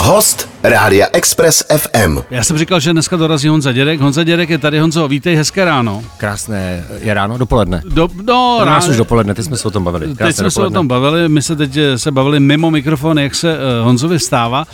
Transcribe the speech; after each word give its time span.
Host 0.00 0.48
Rádia 0.62 1.06
Express 1.12 1.64
FM. 1.76 2.18
Já 2.30 2.44
jsem 2.44 2.58
říkal, 2.58 2.80
že 2.80 2.92
dneska 2.92 3.16
dorazí 3.16 3.48
Honza 3.48 3.72
Dědek. 3.72 4.00
Honza 4.00 4.24
Dědek 4.24 4.50
je 4.50 4.58
tady. 4.58 4.78
Honzo, 4.80 5.08
vítej, 5.08 5.36
hezké 5.36 5.64
ráno. 5.64 6.04
Krásné, 6.16 6.84
je 6.98 7.14
ráno, 7.14 7.38
dopoledne. 7.38 7.82
Do, 7.88 8.08
no, 8.26 8.56
Pro 8.60 8.70
nás 8.70 8.84
ráno. 8.84 8.90
už 8.90 8.96
dopoledne, 8.96 9.34
teď 9.34 9.44
jsme 9.44 9.56
se 9.56 9.68
o 9.68 9.70
tom 9.70 9.84
bavili. 9.84 10.06
Krásné 10.06 10.26
Teď 10.26 10.36
jsme 10.36 10.50
se 10.50 10.60
o 10.60 10.62
dopoledne. 10.62 10.78
tom 10.78 10.88
bavili, 10.88 11.28
my 11.28 11.42
se 11.42 11.56
teď 11.56 11.76
eh, 11.76 11.98
se 11.98 12.10
bavili 12.10 12.40
mimo 12.40 12.70
mikrofon, 12.70 13.18
jak 13.18 13.34
se 13.34 13.54
uh, 13.54 13.84
Honzovi 13.84 14.18
stává. 14.18 14.64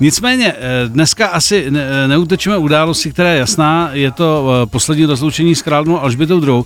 Nicméně, 0.00 0.54
eh, 0.58 0.88
dneska 0.88 1.26
asi 1.26 1.70
ne, 1.70 2.08
neutečeme 2.08 2.56
události, 2.56 3.12
která 3.12 3.28
je 3.30 3.38
jasná, 3.38 3.90
je 3.92 4.10
to 4.10 4.44
uh, 4.62 4.70
poslední 4.70 5.04
rozloučení 5.06 5.54
s 5.54 5.62
královnou 5.62 6.00
Alžbětou 6.00 6.42
II. 6.42 6.50
Uh, 6.50 6.64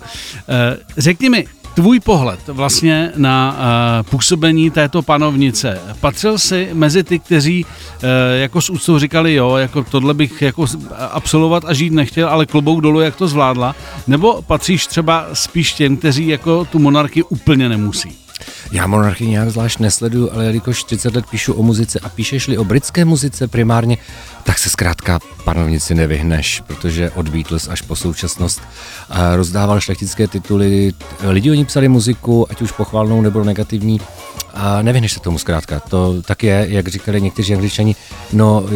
řekni 0.97 1.29
mi, 1.29 1.45
tvůj 1.73 1.99
pohled 1.99 2.39
vlastně 2.47 3.11
na 3.15 3.57
uh, 3.57 4.09
působení 4.09 4.69
této 4.69 5.01
panovnice. 5.01 5.81
Patřil 6.01 6.37
jsi 6.37 6.69
mezi 6.73 7.03
ty, 7.03 7.19
kteří 7.19 7.65
uh, 7.65 8.09
jako 8.33 8.61
s 8.61 8.69
úctou 8.69 8.99
říkali, 8.99 9.33
jo, 9.33 9.55
jako 9.55 9.83
tohle 9.83 10.13
bych 10.13 10.41
jako 10.41 10.65
absolvovat 11.11 11.65
a 11.65 11.73
žít 11.73 11.93
nechtěl, 11.93 12.29
ale 12.29 12.45
klobouk 12.45 12.81
dolů, 12.81 12.99
jak 12.99 13.15
to 13.15 13.27
zvládla, 13.27 13.75
nebo 14.07 14.41
patříš 14.41 14.87
třeba 14.87 15.27
spíš 15.33 15.73
těm, 15.73 15.97
kteří 15.97 16.27
jako 16.27 16.65
tu 16.65 16.79
monarchii 16.79 17.23
úplně 17.23 17.69
nemusí? 17.69 18.22
Já 18.71 18.87
monarchii 18.87 19.29
nějak 19.29 19.49
zvlášť 19.49 19.79
nesleduju, 19.79 20.29
ale 20.33 20.45
jelikož 20.45 20.83
30 20.83 21.15
let 21.15 21.25
píšu 21.29 21.53
o 21.53 21.63
muzice 21.63 21.99
a 21.99 22.09
píšeš-li 22.09 22.57
o 22.57 22.63
britské 22.63 23.05
muzice 23.05 23.47
primárně, 23.47 23.97
tak 24.43 24.59
se 24.59 24.69
zkrátka 24.69 25.19
panovnici 25.43 25.95
nevyhneš, 25.95 26.61
protože 26.67 27.11
od 27.11 27.29
Beatles 27.29 27.67
až 27.67 27.81
po 27.81 27.95
současnost 27.95 28.61
a 29.09 29.35
rozdával 29.35 29.79
šlechtické 29.79 30.27
tituly, 30.27 30.93
lidi 31.21 31.51
o 31.51 31.53
ní 31.53 31.65
psali 31.65 31.87
muziku, 31.87 32.51
ať 32.51 32.61
už 32.61 32.71
pochválnou 32.71 33.21
nebo 33.21 33.43
negativní, 33.43 34.01
a 34.53 34.81
nevyhneš 34.81 35.13
se 35.13 35.19
tomu 35.19 35.37
zkrátka. 35.37 35.79
To 35.79 36.21
tak 36.21 36.43
je, 36.43 36.65
jak 36.69 36.87
říkali 36.87 37.21
někteří 37.21 37.53
angličani, 37.53 37.95
no 38.33 38.63
e, 38.67 38.71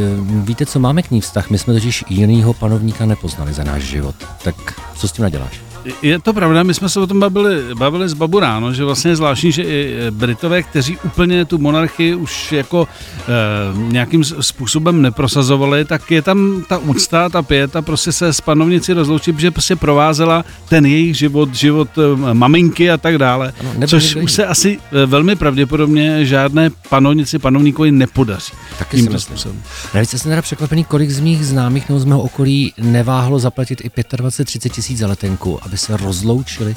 víte, 0.46 0.66
co 0.66 0.80
máme 0.80 1.02
k 1.02 1.12
ní 1.12 1.22
vztah, 1.22 1.50
my 1.50 1.58
jsme 1.58 1.74
totiž 1.74 2.04
jinýho 2.10 2.54
panovníka 2.54 3.05
nepoznali 3.05 3.54
za 3.54 3.64
náš 3.64 3.84
život, 3.84 4.16
tak 4.44 4.55
co 4.96 5.08
s 5.08 5.12
tím 5.12 5.24
naděláš? 5.24 5.66
Je 6.02 6.20
to 6.20 6.34
pravda, 6.34 6.63
my 6.63 6.74
jsme 6.74 6.90
se 6.90 6.99
o 6.99 7.07
tom 7.07 7.20
bavili, 7.20 7.76
bavili 7.76 8.10
z 8.10 8.13
Babu 8.13 8.40
ráno, 8.40 8.74
že 8.74 8.84
vlastně 8.84 9.12
je 9.12 9.16
zvláštní, 9.16 9.52
že 9.52 9.63
i 9.63 9.96
Britové, 10.12 10.63
kteří 10.63 10.98
úplně 10.98 11.46
tu 11.46 11.57
monarchii 11.57 12.16
už 12.16 12.52
jako 12.52 12.88
e, 12.88 13.91
nějakým 13.91 14.24
způsobem 14.24 15.02
neprosazovali, 15.02 15.85
tak 15.85 16.12
je 16.12 16.21
tam 16.21 16.63
ta 16.70 16.77
úcta, 16.77 17.30
ta 17.30 17.41
pěta 17.41 17.82
prostě 17.82 18.12
se 18.12 18.34
s 18.34 18.41
panovnici 18.41 18.93
rozloučit, 18.93 19.35
protože 19.35 19.52
prostě 19.52 19.76
provázela 19.76 20.46
ten 20.70 20.85
jejich 20.85 21.18
život, 21.18 21.55
život 21.55 21.90
e, 21.98 22.34
maminky 22.34 22.91
a 22.91 22.98
tak 22.98 23.18
dále, 23.18 23.54
Ano, 23.60 23.88
což 23.88 24.15
už 24.15 24.32
se 24.32 24.46
asi 24.46 24.80
e, 24.91 25.05
velmi 25.05 25.35
pravděpodobně 25.35 26.26
žádné 26.26 26.70
panovnici, 26.90 27.40
panovníkovi 27.40 27.91
nepodaří. 27.91 28.54
Taky 28.80 28.98
si 28.98 29.04
myslím. 29.04 29.20
způsobem. 29.20 29.62
Navíc 29.93 30.10
jsem 30.10 30.30
teda 30.30 30.41
překvapený, 30.41 30.84
kolik 30.84 31.10
z 31.12 31.20
mých 31.20 31.46
známých 31.46 31.90
nebo 31.90 31.99
z 31.99 32.05
mého 32.05 32.21
okolí 32.21 32.74
neváhlo 32.77 33.40
zaplatit 33.40 33.82
i 33.82 33.90
25-30 33.90 34.70
tisíc 34.70 34.99
za 34.99 35.08
letenku, 35.08 35.60
aby 35.63 35.77
se 35.78 35.98
rozloučili. 35.98 36.76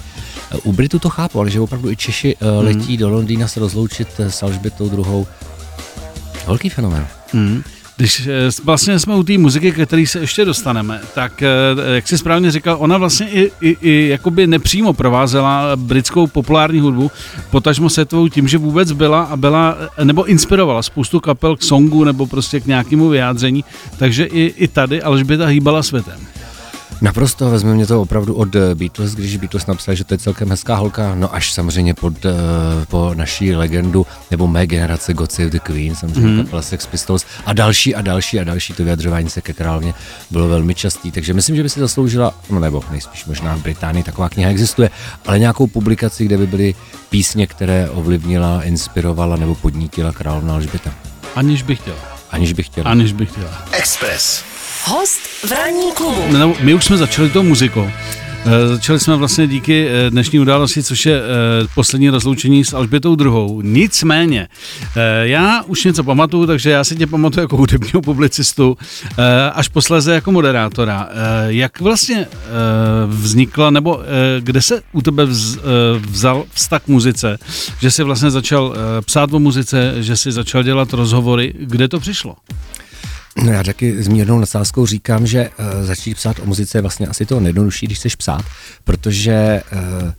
Eh, 0.52 0.56
U 0.64 0.72
Britů 0.72 0.98
to 0.98 1.08
chápu, 1.10 1.40
ale 1.40 1.50
že 1.50 1.60
opravdu 1.60 1.90
i 1.90 1.96
Češi 1.96 2.36
Mhm. 2.40 2.50
hmm. 2.50 2.66
letí 2.66 2.96
do 2.96 3.08
Londýna 3.10 3.48
se 3.48 3.60
rozloučit 3.60 4.08
eh, 4.18 4.30
s 4.30 4.42
Alžbětou 4.42 4.88
druhou. 4.88 5.26
Velký 6.46 6.68
fenomén. 6.68 7.06
Hmm. 7.32 7.62
Když 7.96 8.26
eh, 8.26 8.32
vlastně 8.64 8.98
jsme 8.98 9.14
u 9.14 9.22
té 9.22 9.38
muziky, 9.38 9.72
ke 9.72 9.86
který 9.86 10.06
se 10.06 10.18
ještě 10.20 10.44
dostaneme, 10.44 11.00
tak 11.14 11.42
eh, 11.42 11.48
jak 11.94 12.08
jsi 12.08 12.18
správně 12.18 12.50
říkal, 12.50 12.76
ona 12.80 12.98
vlastně 12.98 13.28
i, 13.30 13.50
i, 13.60 13.76
i 13.80 14.08
jakoby 14.08 14.46
nepřímo 14.46 14.92
provázela 14.92 15.76
britskou 15.76 16.26
populární 16.26 16.80
hudbu, 16.80 17.10
potažmo 17.50 17.90
světovou 17.90 18.28
tím, 18.28 18.48
že 18.48 18.58
vůbec 18.58 18.92
byla 18.92 19.22
a 19.22 19.36
byla, 19.36 19.76
eh, 19.98 20.04
nebo 20.04 20.24
inspirovala 20.24 20.82
spoustu 20.82 21.20
kapel 21.20 21.56
k 21.56 21.62
songu 21.62 22.04
nebo 22.04 22.26
prostě 22.26 22.60
k 22.60 22.66
nějakému 22.66 23.08
vyjádření, 23.08 23.64
takže 23.98 24.24
i, 24.24 24.54
i 24.56 24.68
tady 24.68 25.02
Alžběta 25.02 25.46
hýbala 25.46 25.82
světem. 25.82 26.20
Naprosto, 27.00 27.50
vezme 27.50 27.74
mě 27.74 27.86
to 27.86 28.02
opravdu 28.02 28.34
od 28.34 28.56
eh, 28.56 28.74
Beatles, 28.74 29.14
když 29.14 29.36
Beatles 29.36 29.66
napsali, 29.66 29.96
že 29.96 30.04
to 30.04 30.14
je 30.14 30.18
celkem 30.18 30.50
hezká 30.50 30.74
holka, 30.74 31.14
no 31.14 31.34
až 31.34 31.52
samozřejmě 31.52 31.94
pod, 31.94 32.24
uh, 32.24 32.30
po 32.88 33.10
naší 33.14 33.54
legendu, 33.54 34.06
nebo 34.30 34.46
mé 34.46 34.66
generace 34.66 35.14
God 35.14 35.32
Save 35.32 35.50
the 35.50 35.58
Queen, 35.58 35.94
samozřejmě 35.94 36.30
mm. 36.30 36.44
kapela 36.44 36.62
Sex 36.62 36.86
Pistols 36.86 37.26
a 37.46 37.52
další 37.52 37.94
a 37.94 38.02
další 38.02 38.40
a 38.40 38.44
další, 38.44 38.72
to 38.72 38.84
vyjadřování 38.84 39.30
se 39.30 39.40
ke 39.40 39.52
královně 39.52 39.94
bylo 40.30 40.48
velmi 40.48 40.74
častý, 40.74 41.10
takže 41.10 41.34
myslím, 41.34 41.56
že 41.56 41.62
by 41.62 41.68
si 41.68 41.80
zasloužila, 41.80 42.34
no 42.50 42.60
nebo 42.60 42.82
nejspíš 42.90 43.24
možná 43.24 43.56
v 43.56 43.62
Británii 43.62 44.04
taková 44.04 44.28
kniha 44.28 44.50
existuje, 44.50 44.90
ale 45.26 45.38
nějakou 45.38 45.66
publikaci, 45.66 46.24
kde 46.24 46.38
by 46.38 46.46
byly 46.46 46.74
písně, 47.10 47.46
které 47.46 47.90
ovlivnila, 47.90 48.62
inspirovala 48.62 49.36
nebo 49.36 49.54
podnítila 49.54 50.12
královna 50.12 50.54
Alžběta. 50.54 50.90
Aniž 51.34 51.62
bych 51.62 51.78
chtěla. 51.78 51.96
Aniž 52.30 52.52
bych 52.52 52.66
chtěl. 52.66 52.88
Aniž 52.88 53.12
bych 53.12 53.30
chtěla. 53.30 53.64
Express. 53.72 54.59
Host 54.84 55.20
v 55.44 55.52
ranní 55.52 55.92
klubu. 55.92 56.22
No, 56.38 56.54
my 56.60 56.74
už 56.74 56.84
jsme 56.84 56.96
začali 56.96 57.30
tou 57.30 57.42
muzikou. 57.42 57.90
Eh, 58.46 58.68
Začali 58.68 59.00
jsme 59.00 59.16
vlastně 59.16 59.46
díky 59.46 59.88
eh, 59.88 60.10
dnešní 60.10 60.40
události, 60.40 60.82
což 60.82 61.06
je 61.06 61.16
eh, 61.16 61.22
poslední 61.74 62.10
rozloučení 62.10 62.64
s 62.64 62.72
Alžbětou 62.72 63.14
druhou. 63.14 63.60
Nicméně, 63.60 64.48
já 65.22 65.62
už 65.62 65.84
něco 65.84 66.04
pamatuju, 66.04 66.46
takže 66.46 66.70
já 66.70 66.84
si 66.84 66.96
tě 66.96 67.06
pamatuju 67.06 67.44
jako 67.44 67.56
hudebního 67.56 68.02
publicistu, 68.02 68.76
až 69.54 69.68
posléze 69.68 70.14
jako 70.14 70.32
moderátora. 70.32 71.08
Jak 71.46 71.80
vlastně 71.80 72.26
vznikla, 73.06 73.70
nebo 73.70 74.00
kde 74.40 74.62
se 74.62 74.82
u 74.92 75.02
tebe 75.02 75.26
vz, 75.26 75.58
vzal 76.10 76.44
vztah 76.52 76.82
k 76.82 76.88
muzice, 76.88 77.38
že 77.80 77.90
jsi 77.90 78.02
vlastně 78.02 78.30
začal 78.30 78.74
psát 79.04 79.32
o 79.32 79.38
muzice, 79.38 79.94
že 79.98 80.16
jsi 80.16 80.32
začal 80.32 80.62
dělat 80.62 80.92
rozhovory, 80.92 81.54
kde 81.58 81.88
to 81.88 82.00
přišlo? 82.00 82.34
No 83.36 83.52
já 83.52 83.62
taky 83.62 84.02
s 84.02 84.08
mírnou 84.08 84.38
nadsázkou 84.38 84.86
říkám, 84.86 85.26
že 85.26 85.48
uh, 85.48 85.86
začít 85.86 86.14
psát 86.14 86.38
o 86.38 86.46
muzice 86.46 86.78
je 86.78 86.82
vlastně 86.82 87.06
asi 87.06 87.26
to 87.26 87.40
nejjednodušší, 87.40 87.86
když 87.86 87.98
chceš 87.98 88.16
psát, 88.16 88.44
protože 88.84 89.62
uh, 89.72 90.10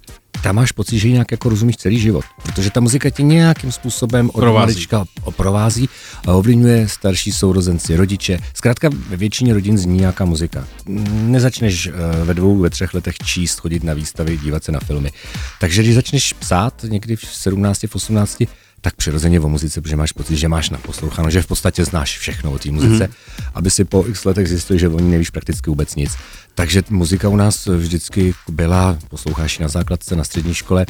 tam 0.44 0.56
máš 0.56 0.72
pocit, 0.72 1.00
že 1.00 1.08
ji 1.08 1.14
nějak 1.14 1.32
jako 1.32 1.50
rozumíš 1.50 1.78
celý 1.78 2.00
život, 2.00 2.26
protože 2.44 2.72
ta 2.72 2.80
muzika 2.80 3.10
tě 3.10 3.24
nějakým 3.24 3.72
způsobem 3.72 4.30
od 4.30 4.40
Provází. 4.40 4.74
malička 4.74 5.06
provází 5.36 5.90
a 6.28 6.34
ovlivňuje 6.34 6.88
starší 6.88 7.32
sourozenci, 7.32 7.96
rodiče. 7.96 8.40
Zkrátka 8.54 8.90
ve 9.10 9.18
většině 9.18 9.54
rodin 9.54 9.78
zní 9.78 9.98
nějaká 9.98 10.26
muzika. 10.26 10.68
Nezačneš 11.12 11.88
uh, 11.88 11.94
ve 12.24 12.34
dvou, 12.34 12.58
ve 12.58 12.70
třech 12.70 12.94
letech 12.94 13.18
číst, 13.18 13.60
chodit 13.60 13.84
na 13.84 13.94
výstavy, 13.94 14.38
dívat 14.38 14.64
se 14.64 14.72
na 14.72 14.80
filmy. 14.80 15.12
Takže 15.60 15.84
když 15.84 15.96
začneš 15.96 16.34
psát 16.34 16.86
někdy 16.88 17.16
v 17.16 17.26
17, 17.26 17.84
v 17.88 17.96
18, 17.96 18.44
tak 18.82 18.96
přirozeně 18.96 19.40
o 19.40 19.50
muzice, 19.50 19.82
protože 19.82 19.96
máš 19.96 20.12
pocit, 20.12 20.36
že 20.36 20.48
máš 20.48 20.70
naposloucháno, 20.70 21.30
že 21.30 21.42
v 21.42 21.48
podstatě 21.48 21.86
znáš 21.86 22.18
všechno 22.18 22.52
o 22.52 22.60
té 22.60 22.72
muzice, 22.72 23.08
mm-hmm. 23.08 23.50
aby 23.54 23.72
si 23.72 23.86
po 23.86 24.06
x 24.08 24.26
letech 24.26 24.48
zjistil, 24.50 24.78
že 24.78 24.90
o 24.90 25.00
ní 25.00 25.12
nevíš 25.12 25.30
prakticky 25.30 25.70
vůbec 25.70 25.96
nic. 25.96 26.18
Takže 26.56 26.84
muzika 26.90 27.30
u 27.30 27.36
nás 27.36 27.66
vždycky 27.66 28.34
byla, 28.50 28.98
posloucháš 29.10 29.60
na 29.60 29.68
základce, 29.68 30.16
na 30.16 30.24
střední 30.24 30.54
škole 30.54 30.86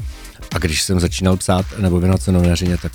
a 0.56 0.58
když 0.58 0.82
jsem 0.82 1.00
začínal 1.00 1.38
psát 1.38 1.66
nebo 1.78 2.00
věnovat 2.00 2.22
se 2.22 2.32
novinařině, 2.32 2.78
tak 2.78 2.92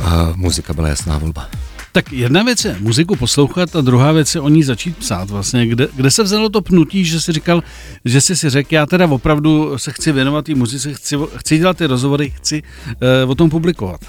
uh, 0.00 0.36
muzika 0.36 0.72
byla 0.72 0.88
jasná 0.88 1.18
volba. 1.18 1.48
Tak 1.92 2.12
jedna 2.12 2.42
věc 2.42 2.64
je 2.64 2.76
muziku 2.80 3.16
poslouchat 3.16 3.76
a 3.76 3.80
druhá 3.80 4.12
věc 4.12 4.34
je 4.34 4.40
o 4.40 4.48
ní 4.48 4.62
začít 4.62 4.96
psát 4.96 5.30
vlastně. 5.30 5.66
Kde, 5.66 5.88
kde 5.96 6.10
se 6.10 6.22
vzalo 6.22 6.48
to 6.48 6.60
pnutí, 6.60 7.04
že 7.04 7.20
si 7.20 7.32
říkal, 7.32 7.62
že 8.04 8.20
jsi 8.20 8.36
si 8.36 8.50
řekl, 8.50 8.74
já 8.74 8.86
teda 8.86 9.06
opravdu 9.06 9.78
se 9.78 9.92
chci 9.92 10.12
věnovat 10.12 10.44
té 10.44 10.54
muzice, 10.54 10.94
chci, 10.94 11.16
chci 11.36 11.58
dělat 11.58 11.76
ty 11.76 11.86
rozhovory, 11.86 12.30
chci 12.30 12.62
uh, 13.24 13.30
o 13.30 13.34
tom 13.34 13.50
publikovat. 13.50 14.00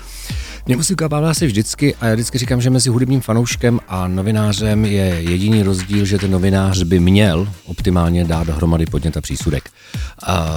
Mě 0.66 0.76
muzika 0.76 1.10
bavila 1.10 1.34
se 1.34 1.46
vždycky 1.46 1.96
a 1.96 2.08
já 2.08 2.14
vždycky 2.14 2.38
říkám, 2.38 2.62
že 2.62 2.70
mezi 2.70 2.90
hudebním 2.90 3.22
fanouškem 3.22 3.80
a 3.88 4.08
novinářem 4.08 4.86
je 4.86 5.06
jediný 5.20 5.64
rozdíl, 5.64 6.06
že 6.06 6.18
ten 6.18 6.32
novinář 6.32 6.84
by 6.84 7.00
měl 7.00 7.48
optimálně 7.66 8.26
dát 8.26 8.48
dohromady 8.48 8.86
podnět 8.86 9.18
a 9.18 9.22
přísudek. 9.22 9.70
A 10.28 10.56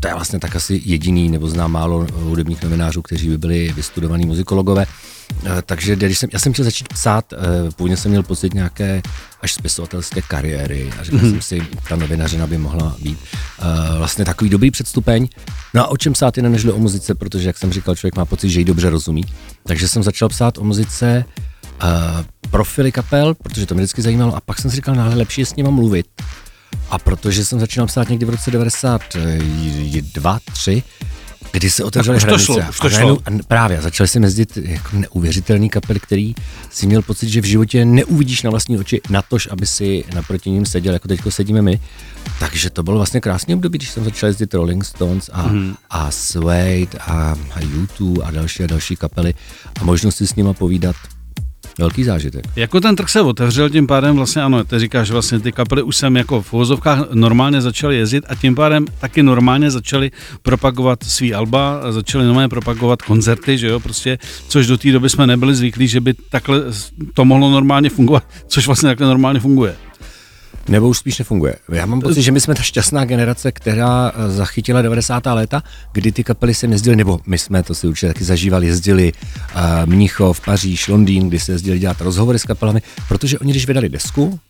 to 0.00 0.08
je 0.08 0.14
vlastně 0.14 0.38
tak 0.38 0.56
asi 0.56 0.82
jediný, 0.84 1.28
nebo 1.28 1.48
znám 1.48 1.72
málo 1.72 2.06
hudebních 2.12 2.62
novinářů, 2.62 3.02
kteří 3.02 3.28
by 3.28 3.38
byli 3.38 3.72
vystudovaní 3.76 4.26
muzikologové. 4.26 4.86
Eh, 5.46 5.62
Takže 5.66 5.96
když 5.96 6.18
jsem, 6.18 6.30
já 6.32 6.38
jsem 6.38 6.52
chtěl 6.52 6.64
začít 6.64 6.88
psát, 6.88 7.32
eh, 7.32 7.36
původně 7.76 7.96
jsem 7.96 8.10
měl 8.10 8.22
pocit 8.22 8.54
nějaké 8.54 9.02
až 9.40 9.54
spisovatelské 9.54 10.22
kariéry 10.22 10.92
a 11.00 11.04
říkal 11.04 11.20
mm-hmm. 11.20 11.30
jsem 11.30 11.42
si, 11.42 11.62
ta 11.88 11.96
novinařina 11.96 12.46
by 12.46 12.58
mohla 12.58 12.96
být 13.02 13.18
uh, 13.18 13.98
vlastně 13.98 14.24
takový 14.24 14.50
dobrý 14.50 14.70
předstupeň. 14.70 15.28
No 15.74 15.82
a 15.82 15.86
o 15.86 15.96
čem 15.96 16.12
psát 16.12 16.36
jinak 16.36 16.52
nežli 16.52 16.72
o 16.72 16.78
muzice, 16.78 17.14
protože 17.14 17.48
jak 17.48 17.58
jsem 17.58 17.72
říkal, 17.72 17.96
člověk 17.96 18.16
má 18.16 18.24
pocit, 18.24 18.50
že 18.50 18.60
ji 18.60 18.64
dobře 18.64 18.90
rozumí. 18.90 19.24
Takže 19.66 19.88
jsem 19.88 20.02
začal 20.02 20.28
psát 20.28 20.58
o 20.58 20.64
muzice, 20.64 21.24
profily 22.50 22.92
kapel, 22.92 23.34
protože 23.34 23.66
to 23.66 23.74
mě 23.74 23.82
vždycky 23.82 24.02
zajímalo 24.02 24.36
a 24.36 24.40
pak 24.40 24.58
jsem 24.58 24.70
si 24.70 24.76
říkal, 24.76 24.94
no 24.94 25.04
ale 25.04 25.14
lepší 25.14 25.40
je 25.40 25.46
s 25.46 25.56
nima 25.56 25.70
mluvit. 25.70 26.06
A 26.90 26.98
protože 26.98 27.44
jsem 27.44 27.60
začínal 27.60 27.86
psát 27.86 28.08
někdy 28.08 28.26
v 28.26 28.30
roce 28.30 28.50
92, 28.50 30.38
3, 30.52 30.82
kdy 31.54 31.70
se 31.70 31.84
otevřely 31.84 32.18
hranice. 32.18 32.44
šlo, 32.44 32.56
už 32.70 32.78
to 32.78 32.86
a 32.86 32.88
najednou- 32.90 33.14
šlo. 33.14 33.40
a 33.40 33.42
právě, 33.48 33.82
začali 33.82 34.08
jsem 34.08 34.22
jezdit 34.22 34.56
jako 34.62 34.88
neuvěřitelný 34.92 35.68
kapel, 35.70 35.96
který 36.00 36.34
si 36.70 36.86
měl 36.86 37.02
pocit, 37.02 37.28
že 37.28 37.40
v 37.40 37.44
životě 37.44 37.84
neuvidíš 37.84 38.42
na 38.42 38.50
vlastní 38.50 38.78
oči, 38.78 39.00
natož, 39.10 39.48
aby 39.50 39.66
si 39.66 40.04
naproti 40.14 40.50
ním 40.50 40.66
seděl, 40.66 40.92
jako 40.92 41.08
teďko 41.08 41.30
sedíme 41.30 41.62
my. 41.62 41.80
Takže 42.38 42.70
to 42.70 42.82
bylo 42.82 42.96
vlastně 42.96 43.20
krásný 43.20 43.54
období, 43.54 43.78
když 43.78 43.90
jsem 43.90 44.04
začal 44.04 44.26
jezdit 44.26 44.54
Rolling 44.54 44.84
Stones 44.84 45.30
a, 45.32 45.42
mm. 45.42 45.74
a 45.90 46.10
Suede 46.10 46.98
a, 47.00 47.34
a 47.54 47.60
U2 47.60 48.22
a 48.24 48.30
další 48.30 48.64
a 48.64 48.66
další 48.66 48.96
kapely 48.96 49.34
a 49.80 49.84
možnost 49.84 50.16
si 50.16 50.26
s 50.26 50.34
nima 50.34 50.52
povídat 50.52 50.96
Velký 51.78 52.04
zážitek. 52.04 52.44
Jako 52.56 52.80
ten 52.80 52.96
trh 52.96 53.08
se 53.08 53.20
otevřel, 53.20 53.70
tím 53.70 53.86
pádem 53.86 54.16
vlastně 54.16 54.42
ano, 54.42 54.64
ty 54.64 54.78
říkáš, 54.78 55.10
vlastně 55.10 55.40
ty 55.40 55.52
kapely 55.52 55.82
už 55.82 55.96
sem 55.96 56.16
jako 56.16 56.42
v 56.42 56.52
uvozovkách 56.52 56.98
normálně 57.12 57.60
začaly 57.60 57.96
jezdit 57.96 58.24
a 58.28 58.34
tím 58.34 58.54
pádem 58.54 58.86
taky 59.00 59.22
normálně 59.22 59.70
začaly 59.70 60.10
propagovat 60.42 61.04
svý 61.04 61.34
alba, 61.34 61.92
začaly 61.92 62.24
normálně 62.24 62.48
propagovat 62.48 63.02
koncerty, 63.02 63.58
že 63.58 63.68
jo, 63.68 63.80
prostě, 63.80 64.18
což 64.48 64.66
do 64.66 64.78
té 64.78 64.92
doby 64.92 65.10
jsme 65.10 65.26
nebyli 65.26 65.54
zvyklí, 65.54 65.88
že 65.88 66.00
by 66.00 66.14
takhle 66.30 66.62
to 67.14 67.24
mohlo 67.24 67.50
normálně 67.50 67.90
fungovat, 67.90 68.24
což 68.46 68.66
vlastně 68.66 68.88
takhle 68.88 69.06
normálně 69.06 69.40
funguje. 69.40 69.76
Nebo 70.68 70.88
už 70.88 70.98
spíš 70.98 71.18
nefunguje. 71.18 71.54
Já 71.72 71.86
mám 71.86 72.00
pocit, 72.00 72.22
že 72.22 72.32
my 72.32 72.40
jsme 72.40 72.54
ta 72.54 72.62
šťastná 72.62 73.04
generace, 73.04 73.52
která 73.52 74.12
eh, 74.14 74.30
zachytila 74.30 74.82
90. 74.82 75.26
léta, 75.26 75.62
kdy 75.92 76.12
ty 76.12 76.24
kapely 76.24 76.54
se 76.54 76.66
jezdily, 76.66 76.96
nebo 76.96 77.20
my 77.26 77.38
jsme 77.38 77.62
to 77.62 77.74
si 77.74 77.86
určitě 77.86 78.06
taky 78.06 78.24
zažívali, 78.24 78.66
jezdili 78.66 79.12
uh, 79.12 79.60
Mnichov, 79.84 80.40
Paříž, 80.40 80.88
Londýn, 80.88 81.28
kdy 81.28 81.38
se 81.38 81.52
jezdili 81.52 81.78
dělat 81.78 82.00
rozhovory 82.00 82.38
s 82.38 82.44
kapelami, 82.44 82.82
protože 83.08 83.38
oni, 83.38 83.52
když 83.52 83.66
vydali 83.66 83.88
desku, 83.88 84.40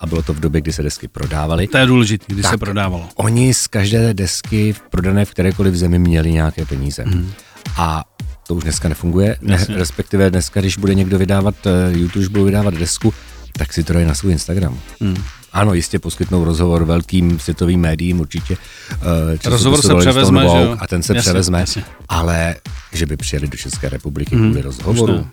a 0.00 0.06
bylo 0.06 0.22
to 0.22 0.34
v 0.34 0.40
době, 0.40 0.60
kdy 0.60 0.72
se 0.72 0.82
desky 0.82 1.08
prodávaly. 1.08 1.66
To 1.66 1.78
je 1.78 1.86
důležité, 1.86 2.24
kdy 2.28 2.42
se 2.42 2.58
prodávalo. 2.58 3.08
Oni 3.14 3.54
z 3.54 3.66
každé 3.66 4.14
desky 4.14 4.74
prodané 4.90 5.24
v 5.24 5.30
kterékoliv 5.30 5.74
zemi 5.74 5.98
měli 5.98 6.32
nějaké 6.32 6.64
peníze. 6.64 7.04
Mm. 7.04 7.32
A 7.76 8.04
to 8.46 8.54
už 8.54 8.62
dneska 8.62 8.88
nefunguje, 8.88 9.36
ne, 9.42 9.66
respektive 9.74 10.30
dneska, 10.30 10.60
když 10.60 10.76
bude 10.78 10.94
někdo 10.94 11.18
vydávat, 11.18 11.54
eh, 11.66 11.98
YouTube 11.98 12.28
bude 12.28 12.44
vydávat 12.44 12.74
desku, 12.74 13.14
tak 13.52 13.72
si 13.72 13.84
to 13.84 13.92
dají 13.92 14.06
na 14.06 14.14
svůj 14.14 14.32
Instagram. 14.32 14.80
Mm. 15.00 15.16
Ano, 15.52 15.74
jistě 15.74 15.98
poskytnou 15.98 16.44
rozhovor 16.44 16.84
velkým 16.84 17.38
světovým 17.38 17.80
médiím 17.80 18.20
určitě. 18.20 18.56
Uh, 18.90 19.38
rozhovor 19.44 19.82
se 19.82 19.94
převezme, 19.94 20.42
že 20.42 20.56
jo? 20.56 20.76
A 20.78 20.86
ten 20.86 21.02
se 21.02 21.14
jasně, 21.14 21.20
převezme, 21.20 21.60
jasně. 21.60 21.84
ale 22.08 22.56
že 22.92 23.06
by 23.06 23.16
přijeli 23.16 23.48
do 23.48 23.56
České 23.56 23.88
republiky 23.88 24.36
mm, 24.36 24.44
kvůli 24.44 24.62
rozhovoru, 24.62 25.26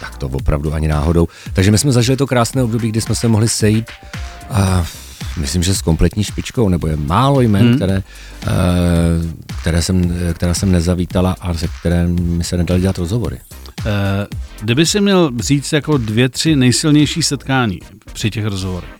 tak 0.00 0.18
to 0.18 0.28
opravdu 0.28 0.74
ani 0.74 0.88
náhodou. 0.88 1.28
Takže 1.52 1.70
my 1.70 1.78
jsme 1.78 1.92
zažili 1.92 2.16
to 2.16 2.26
krásné 2.26 2.62
období, 2.62 2.88
kdy 2.88 3.00
jsme 3.00 3.14
se 3.14 3.28
mohli 3.28 3.48
sejít 3.48 3.86
a 4.50 4.86
myslím, 5.36 5.62
že 5.62 5.74
s 5.74 5.82
kompletní 5.82 6.24
špičkou, 6.24 6.68
nebo 6.68 6.86
je 6.86 6.96
málo 6.96 7.40
jmen, 7.40 7.68
mm. 7.68 7.76
které, 7.76 8.02
uh, 8.46 8.52
které, 9.60 9.82
jsem, 9.82 10.14
které 10.34 10.54
jsem 10.54 10.72
nezavítala 10.72 11.36
a 11.40 11.54
se 11.54 11.68
které 11.80 12.06
mi 12.06 12.44
se 12.44 12.56
nedali 12.56 12.80
dělat 12.80 12.98
rozhovory. 12.98 13.38
Uh, 13.78 13.92
kdyby 14.60 14.86
si 14.86 15.00
měl 15.00 15.30
říct 15.40 15.72
jako 15.72 15.98
dvě, 15.98 16.28
tři 16.28 16.56
nejsilnější 16.56 17.22
setkání 17.22 17.78
při 18.12 18.30
těch 18.30 18.44
rozhovorech, 18.44 18.90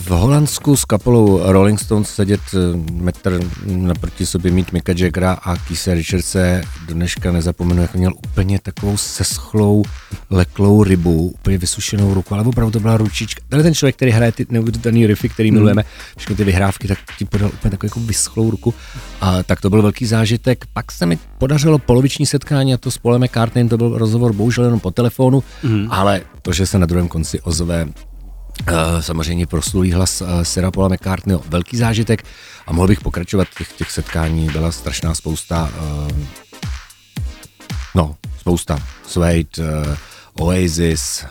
v 0.00 0.10
Holandsku 0.10 0.76
s 0.76 0.84
kapelou 0.84 1.52
Rolling 1.52 1.80
Stones 1.80 2.08
sedět 2.08 2.40
eh, 2.54 2.92
metr 2.92 3.40
naproti 3.66 4.26
sobě 4.26 4.50
mít 4.52 4.72
Mika 4.72 4.92
Jaggera 4.96 5.32
a 5.32 5.56
Keith 5.56 5.86
Richardse 5.86 6.62
dneška 6.86 7.32
nezapomenu, 7.32 7.82
jak 7.82 7.94
měl 7.94 8.12
úplně 8.26 8.58
takovou 8.58 8.96
seschlou, 8.96 9.84
leklou 10.30 10.84
rybu, 10.84 11.28
úplně 11.28 11.58
vysušenou 11.58 12.14
ruku, 12.14 12.34
ale 12.34 12.44
opravdu 12.44 12.72
to 12.72 12.80
byla 12.80 12.96
ručička. 12.96 13.42
Tady 13.48 13.62
ten 13.62 13.74
člověk, 13.74 13.96
který 13.96 14.10
hraje 14.10 14.32
ty 14.32 14.46
neuvěřitelné 14.50 15.06
riffy, 15.06 15.28
který 15.28 15.48
hmm. 15.48 15.58
milujeme, 15.58 15.84
všechny 16.16 16.36
ty 16.36 16.44
vyhrávky, 16.44 16.88
tak 16.88 16.98
ti 17.18 17.24
podal 17.24 17.50
úplně 17.54 17.70
takovou 17.70 17.86
jako 17.86 18.00
vyschlou 18.00 18.50
ruku. 18.50 18.74
A 19.20 19.42
tak 19.42 19.60
to 19.60 19.70
byl 19.70 19.82
velký 19.82 20.06
zážitek. 20.06 20.64
Pak 20.72 20.92
se 20.92 21.06
mi 21.06 21.18
podařilo 21.38 21.78
poloviční 21.78 22.26
setkání 22.26 22.74
a 22.74 22.76
to 22.76 22.90
s 22.90 22.98
Polem 22.98 23.22
McCartneym, 23.22 23.68
to 23.68 23.76
byl 23.76 23.98
rozhovor 23.98 24.32
bohužel 24.32 24.64
jenom 24.64 24.80
po 24.80 24.90
telefonu, 24.90 25.44
hmm. 25.62 25.86
ale 25.90 26.20
to, 26.42 26.52
že 26.52 26.66
se 26.66 26.78
na 26.78 26.86
druhém 26.86 27.08
konci 27.08 27.40
ozve 27.40 27.88
samozřejmě 29.00 29.46
proslulý 29.46 29.92
hlas 29.92 30.20
uh, 30.20 30.42
Sira 30.42 30.70
Paula 30.70 30.88
McCartneyho, 30.88 31.42
velký 31.48 31.76
zážitek 31.76 32.24
a 32.66 32.72
mohl 32.72 32.88
bych 32.88 33.00
pokračovat, 33.00 33.48
těch, 33.58 33.72
těch 33.72 33.90
setkání 33.90 34.46
byla 34.46 34.72
strašná 34.72 35.14
spousta, 35.14 35.70
uh, 35.80 36.18
no, 37.94 38.16
spousta, 38.38 38.78
Suede, 39.06 39.48
Oasis, 40.40 41.24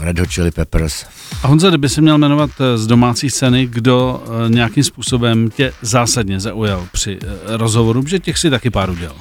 Red 0.00 0.18
Hot 0.18 0.28
Chili 0.28 0.50
Peppers. 0.50 1.06
A 1.42 1.46
Honza, 1.46 1.68
kdyby 1.68 1.88
se 1.88 2.00
měl 2.00 2.18
jmenovat 2.18 2.50
z 2.76 2.86
domácí 2.86 3.30
scény, 3.30 3.66
kdo 3.66 4.24
nějakým 4.48 4.84
způsobem 4.84 5.50
tě 5.50 5.72
zásadně 5.82 6.40
zaujal 6.40 6.86
při 6.92 7.18
rozhovoru, 7.46 8.06
že 8.06 8.18
těch 8.18 8.38
si 8.38 8.50
taky 8.50 8.70
pár 8.70 8.90
udělal? 8.90 9.16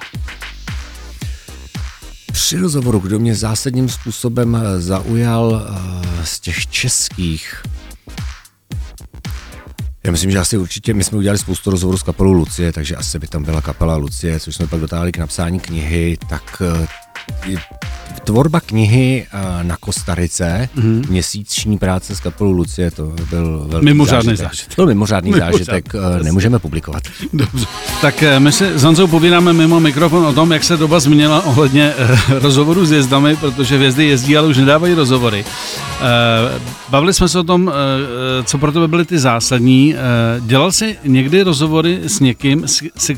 Při 2.54 2.60
rozhovoru, 2.60 3.00
kdo 3.00 3.20
mě 3.20 3.36
zásadním 3.36 3.90
způsobem 3.90 4.56
eh, 4.56 4.80
zaujal 4.80 5.62
eh, 5.66 6.26
z 6.26 6.40
těch 6.40 6.68
českých, 6.68 7.64
já 10.04 10.12
myslím, 10.12 10.32
že 10.32 10.40
asi 10.40 10.58
určitě, 10.58 10.94
my 10.94 11.04
jsme 11.04 11.18
udělali 11.18 11.38
spoustu 11.38 11.72
rozhovorů 11.72 11.98
s 11.98 12.04
kapelou 12.04 12.32
Lucie, 12.32 12.72
takže 12.72 12.96
asi 12.96 13.20
by 13.20 13.28
tam 13.28 13.44
byla 13.44 13.62
kapela 13.62 13.96
Lucie, 13.96 14.40
což 14.40 14.56
jsme 14.56 14.68
pak 14.68 14.80
dotáhli 14.80 15.12
k 15.12 15.18
napsání 15.18 15.60
knihy, 15.60 16.18
tak 16.30 16.62
eh, 16.62 16.88
tvorba 18.24 18.60
knihy 18.60 19.28
na 19.62 19.78
Kostarice, 19.78 20.70
mm-hmm. 20.78 21.10
měsíční 21.10 21.78
práce 21.78 22.16
s 22.16 22.20
kapelou 22.20 22.52
Lucie, 22.52 22.92
to 22.92 23.14
byl 23.30 23.66
velký 23.68 23.86
mimořádný 23.86 24.28
zážitek. 24.36 24.48
zážitek. 24.48 24.76
To 24.76 24.82
byl 24.82 24.88
mimořádný, 24.88 25.32
mimořádný 25.32 25.58
zážitek, 25.58 25.94
zážitek. 25.94 26.24
nemůžeme 26.26 26.60
publikovat. 26.60 27.04
Dobře. 27.34 27.66
Tak 28.02 28.24
my 28.40 28.52
si 28.52 28.72
s 28.76 28.84
Honzou 28.84 29.08
povídáme 29.08 29.54
mimo 29.54 29.80
mikrofon 29.80 30.26
o 30.26 30.34
tom, 30.34 30.52
jak 30.52 30.64
se 30.64 30.78
doba 30.78 31.00
změnila 31.00 31.46
ohledně 31.46 31.94
rozhovoru 32.30 32.86
s 32.86 32.92
jezdami, 32.92 33.36
protože 33.36 33.78
vězdy 33.78 34.06
jezdí, 34.06 34.38
ale 34.38 34.48
už 34.48 34.58
nedávají 34.58 34.94
rozhovory. 34.94 35.46
Bavili 36.90 37.14
jsme 37.14 37.30
se 37.30 37.40
o 37.40 37.44
tom, 37.44 37.72
co 38.46 38.58
pro 38.58 38.72
tebe 38.72 38.88
byly 38.88 39.06
ty 39.06 39.20
zásadní. 39.20 39.96
Dělal 40.40 40.72
jsi 40.72 40.98
někdy 41.04 41.44
rozhovory 41.44 42.00
s 42.04 42.20
někým, 42.20 42.68
se, 42.68 42.86
se, 42.98 43.14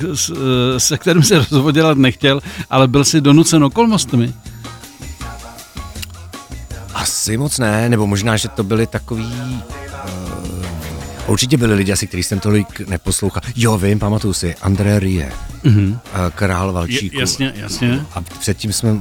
se 0.78 0.98
kterým 0.98 1.24
se 1.24 1.38
rozhovor 1.50 1.74
dělat 1.74 1.98
nechtěl, 1.98 2.42
ale 2.70 2.88
byl 2.88 3.04
jsi 3.04 3.22
donucen 3.22 3.64
okolnostmi? 3.96 4.34
Asi 6.94 7.38
moc 7.38 7.60
ne, 7.60 7.90
nebo 7.90 8.08
možná, 8.08 8.38
že 8.38 8.48
to 8.48 8.64
byly 8.64 8.88
takový... 8.88 9.26
Uh, 9.26 10.66
určitě 11.28 11.58
byli 11.58 11.74
lidi 11.74 11.92
asi, 11.92 12.08
kteří 12.08 12.24
jsem 12.24 12.40
tolik 12.40 12.80
neposlouchal. 12.88 13.42
Jo, 13.56 13.78
vím, 13.78 14.00
pamatuju 14.00 14.34
si, 14.34 14.56
André 14.62 15.00
Rie, 15.00 15.32
mm-hmm. 15.64 15.92
uh, 15.92 16.00
král 16.36 16.74
Valčíku. 16.74 17.16
Je, 17.16 17.20
jasně, 17.20 17.54
jasně. 17.56 18.06
A 18.14 18.22
předtím 18.22 18.74
jsme 18.74 19.00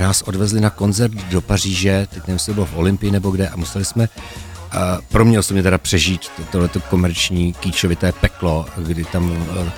nás 0.00 0.22
odvezli 0.22 0.60
na 0.60 0.70
koncert 0.70 1.12
do 1.12 1.40
Paříže, 1.40 2.06
teď 2.10 2.18
nevím, 2.18 2.34
jestli 2.34 2.54
bylo 2.54 2.66
v 2.66 2.76
Olympii 2.76 3.12
nebo 3.12 3.30
kde, 3.30 3.48
a 3.48 3.56
museli 3.56 3.84
jsme 3.84 4.08
uh, 4.08 4.80
pro 5.08 5.24
mě 5.24 5.38
osobně 5.38 5.62
teda 5.62 5.78
přežít 5.78 6.20
tohleto 6.52 6.80
komerční 6.80 7.52
kýčovité 7.52 8.12
peklo, 8.12 8.66
kdy 8.76 9.04
tam 9.04 9.30
uh, 9.30 9.68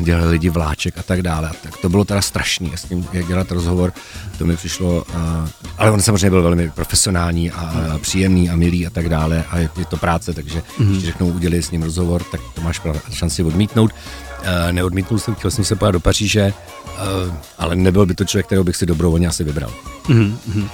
dělali 0.00 0.30
lidi 0.30 0.48
vláček 0.48 0.98
a 0.98 1.02
tak 1.02 1.22
dále. 1.22 1.50
Tak 1.62 1.76
to 1.76 1.88
bylo 1.88 2.04
teda 2.04 2.22
strašný, 2.22 2.72
s 2.76 2.88
ním 2.88 3.06
jak 3.12 3.26
dělat 3.26 3.50
rozhovor, 3.50 3.92
to 4.38 4.44
mi 4.44 4.56
přišlo, 4.56 5.04
uh, 5.08 5.48
ale 5.78 5.90
on 5.90 6.00
samozřejmě 6.00 6.30
byl 6.30 6.42
velmi 6.42 6.70
profesionální 6.70 7.50
a, 7.50 7.60
a 7.94 7.98
příjemný 7.98 8.50
a 8.50 8.56
milý 8.56 8.86
a 8.86 8.90
tak 8.90 9.08
dále 9.08 9.44
a 9.50 9.58
je, 9.58 9.70
je 9.78 9.84
to 9.84 9.96
práce, 9.96 10.34
takže 10.34 10.58
mm-hmm. 10.58 10.90
když 10.90 11.04
řeknou 11.04 11.28
udělej 11.28 11.62
s 11.62 11.70
ním 11.70 11.82
rozhovor, 11.82 12.22
tak 12.30 12.40
to 12.54 12.60
máš 12.60 12.80
šanci 13.12 13.42
odmítnout. 13.42 13.92
Uh, 14.40 14.72
neodmítnul 14.72 15.18
jsem, 15.18 15.34
chtěl 15.34 15.50
jsem 15.50 15.64
se 15.64 15.76
pojít 15.76 15.92
do 15.92 16.00
Paříže, 16.00 16.52
uh, 16.86 17.34
ale 17.58 17.76
nebyl 17.76 18.06
by 18.06 18.14
to 18.14 18.24
člověk, 18.24 18.46
kterého 18.46 18.64
bych 18.64 18.76
si 18.76 18.86
dobrovolně 18.86 19.28
asi 19.28 19.44
vybral. 19.44 19.70
Mm-hmm. 20.08 20.68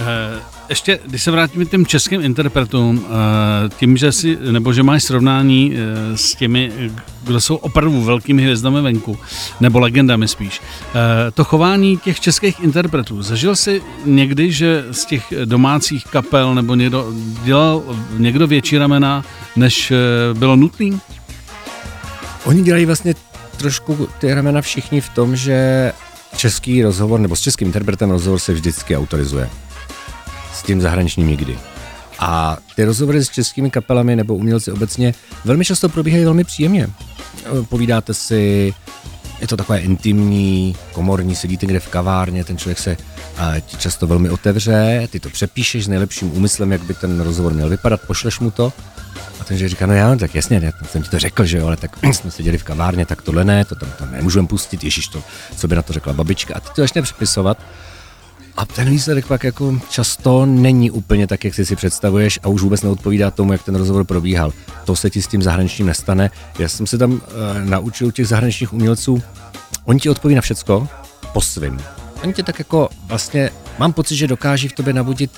Uh, 0.00 0.40
ještě, 0.68 0.98
když 1.06 1.22
se 1.22 1.30
vrátíme 1.30 1.64
k 1.64 1.70
těm 1.70 1.86
českým 1.86 2.20
interpretům, 2.20 3.06
tím, 3.78 3.96
že 3.96 4.12
si, 4.12 4.38
nebo 4.50 4.72
že 4.72 4.82
máš 4.82 5.04
srovnání 5.04 5.74
s 6.14 6.34
těmi, 6.34 6.72
kdo 7.22 7.40
jsou 7.40 7.56
opravdu 7.56 8.02
velkými 8.02 8.42
hvězdami 8.42 8.82
venku, 8.82 9.18
nebo 9.60 9.78
legendami 9.78 10.28
spíš, 10.28 10.60
to 11.34 11.44
chování 11.44 11.96
těch 11.96 12.20
českých 12.20 12.60
interpretů, 12.60 13.22
zažil 13.22 13.56
jsi 13.56 13.82
někdy, 14.04 14.52
že 14.52 14.84
z 14.90 15.04
těch 15.04 15.32
domácích 15.44 16.04
kapel 16.04 16.54
nebo 16.54 16.74
někdo 16.74 17.12
dělal 17.44 17.82
někdo 18.18 18.46
větší 18.46 18.78
ramena, 18.78 19.24
než 19.56 19.92
bylo 20.32 20.56
nutný? 20.56 21.00
Oni 22.44 22.62
dělají 22.62 22.86
vlastně 22.86 23.14
trošku 23.56 24.08
ty 24.18 24.34
ramena 24.34 24.60
všichni 24.60 25.00
v 25.00 25.08
tom, 25.08 25.36
že 25.36 25.92
český 26.36 26.82
rozhovor 26.82 27.20
nebo 27.20 27.36
s 27.36 27.40
českým 27.40 27.66
interpretem 27.66 28.10
rozhovor 28.10 28.38
se 28.38 28.52
vždycky 28.52 28.96
autorizuje 28.96 29.50
s 30.60 30.62
tím 30.62 30.80
zahraničním 30.80 31.28
nikdy. 31.28 31.58
A 32.18 32.58
ty 32.76 32.84
rozhovory 32.84 33.24
s 33.24 33.28
českými 33.28 33.70
kapelami 33.70 34.16
nebo 34.16 34.36
umělci 34.36 34.72
obecně 34.72 35.14
velmi 35.44 35.64
často 35.64 35.88
probíhají 35.88 36.24
velmi 36.24 36.44
příjemně. 36.44 36.88
Povídáte 37.68 38.14
si, 38.14 38.74
je 39.40 39.46
to 39.46 39.56
takové 39.56 39.78
intimní, 39.78 40.76
komorní, 40.92 41.34
sedíte 41.34 41.66
někde 41.66 41.80
v 41.80 41.88
kavárně, 41.88 42.44
ten 42.44 42.58
člověk 42.58 42.78
se 42.78 42.96
ti 43.66 43.76
často 43.76 44.06
velmi 44.06 44.30
otevře, 44.30 45.08
ty 45.10 45.20
to 45.20 45.30
přepíšeš 45.30 45.84
s 45.84 45.88
nejlepším 45.88 46.36
úmyslem, 46.36 46.72
jak 46.72 46.82
by 46.82 46.94
ten 46.94 47.20
rozhovor 47.20 47.52
měl 47.52 47.68
vypadat, 47.68 48.00
pošleš 48.06 48.40
mu 48.40 48.50
to 48.50 48.72
a 49.40 49.44
ten 49.44 49.68
říká, 49.68 49.86
no 49.86 49.94
já, 49.94 50.16
tak 50.16 50.34
jasně, 50.34 50.60
já 50.62 50.72
jsem 50.86 51.02
ti 51.02 51.08
to 51.10 51.18
řekl, 51.18 51.44
že 51.44 51.58
jo, 51.58 51.66
ale 51.66 51.76
tak 51.76 51.90
jsme 52.02 52.30
seděli 52.30 52.58
v 52.58 52.64
kavárně, 52.64 53.06
tak 53.06 53.22
tohle 53.22 53.44
ne, 53.44 53.64
to 53.64 53.74
tam 53.74 53.88
to 53.98 54.06
nemůžeme 54.06 54.46
pustit, 54.48 54.84
ježíš 54.84 55.08
to, 55.08 55.22
co 55.56 55.68
by 55.68 55.76
na 55.76 55.82
to 55.82 55.92
řekla 55.92 56.12
babička 56.12 56.54
a 56.54 56.60
ty 56.60 56.68
to 56.74 56.82
začne 56.82 57.02
přepisovat 57.02 57.58
a 58.60 58.66
ten 58.66 58.90
výsledek 58.90 59.26
pak 59.26 59.44
jako 59.44 59.80
často 59.90 60.46
není 60.46 60.90
úplně 60.90 61.26
tak, 61.26 61.44
jak 61.44 61.54
si 61.54 61.66
si 61.66 61.76
představuješ 61.76 62.38
a 62.42 62.48
už 62.48 62.62
vůbec 62.62 62.82
neodpovídá 62.82 63.30
tomu, 63.30 63.52
jak 63.52 63.62
ten 63.62 63.74
rozhovor 63.74 64.04
probíhal. 64.04 64.52
To 64.84 64.96
se 64.96 65.10
ti 65.10 65.22
s 65.22 65.26
tím 65.26 65.42
zahraničním 65.42 65.86
nestane. 65.86 66.30
Já 66.58 66.68
jsem 66.68 66.86
se 66.86 66.98
tam 66.98 67.12
uh, 67.12 67.20
naučil 67.64 68.12
těch 68.12 68.28
zahraničních 68.28 68.72
umělců, 68.72 69.22
oni 69.84 70.00
ti 70.00 70.08
odpoví 70.08 70.34
na 70.34 70.40
všecko 70.40 70.88
po 71.32 71.40
svým. 71.40 71.80
Oni 72.22 72.32
tě 72.32 72.42
tak 72.42 72.58
jako 72.58 72.88
vlastně, 73.06 73.50
mám 73.78 73.92
pocit, 73.92 74.16
že 74.16 74.26
dokáží 74.26 74.68
v 74.68 74.72
tobě 74.72 74.92
nabudit 74.92 75.30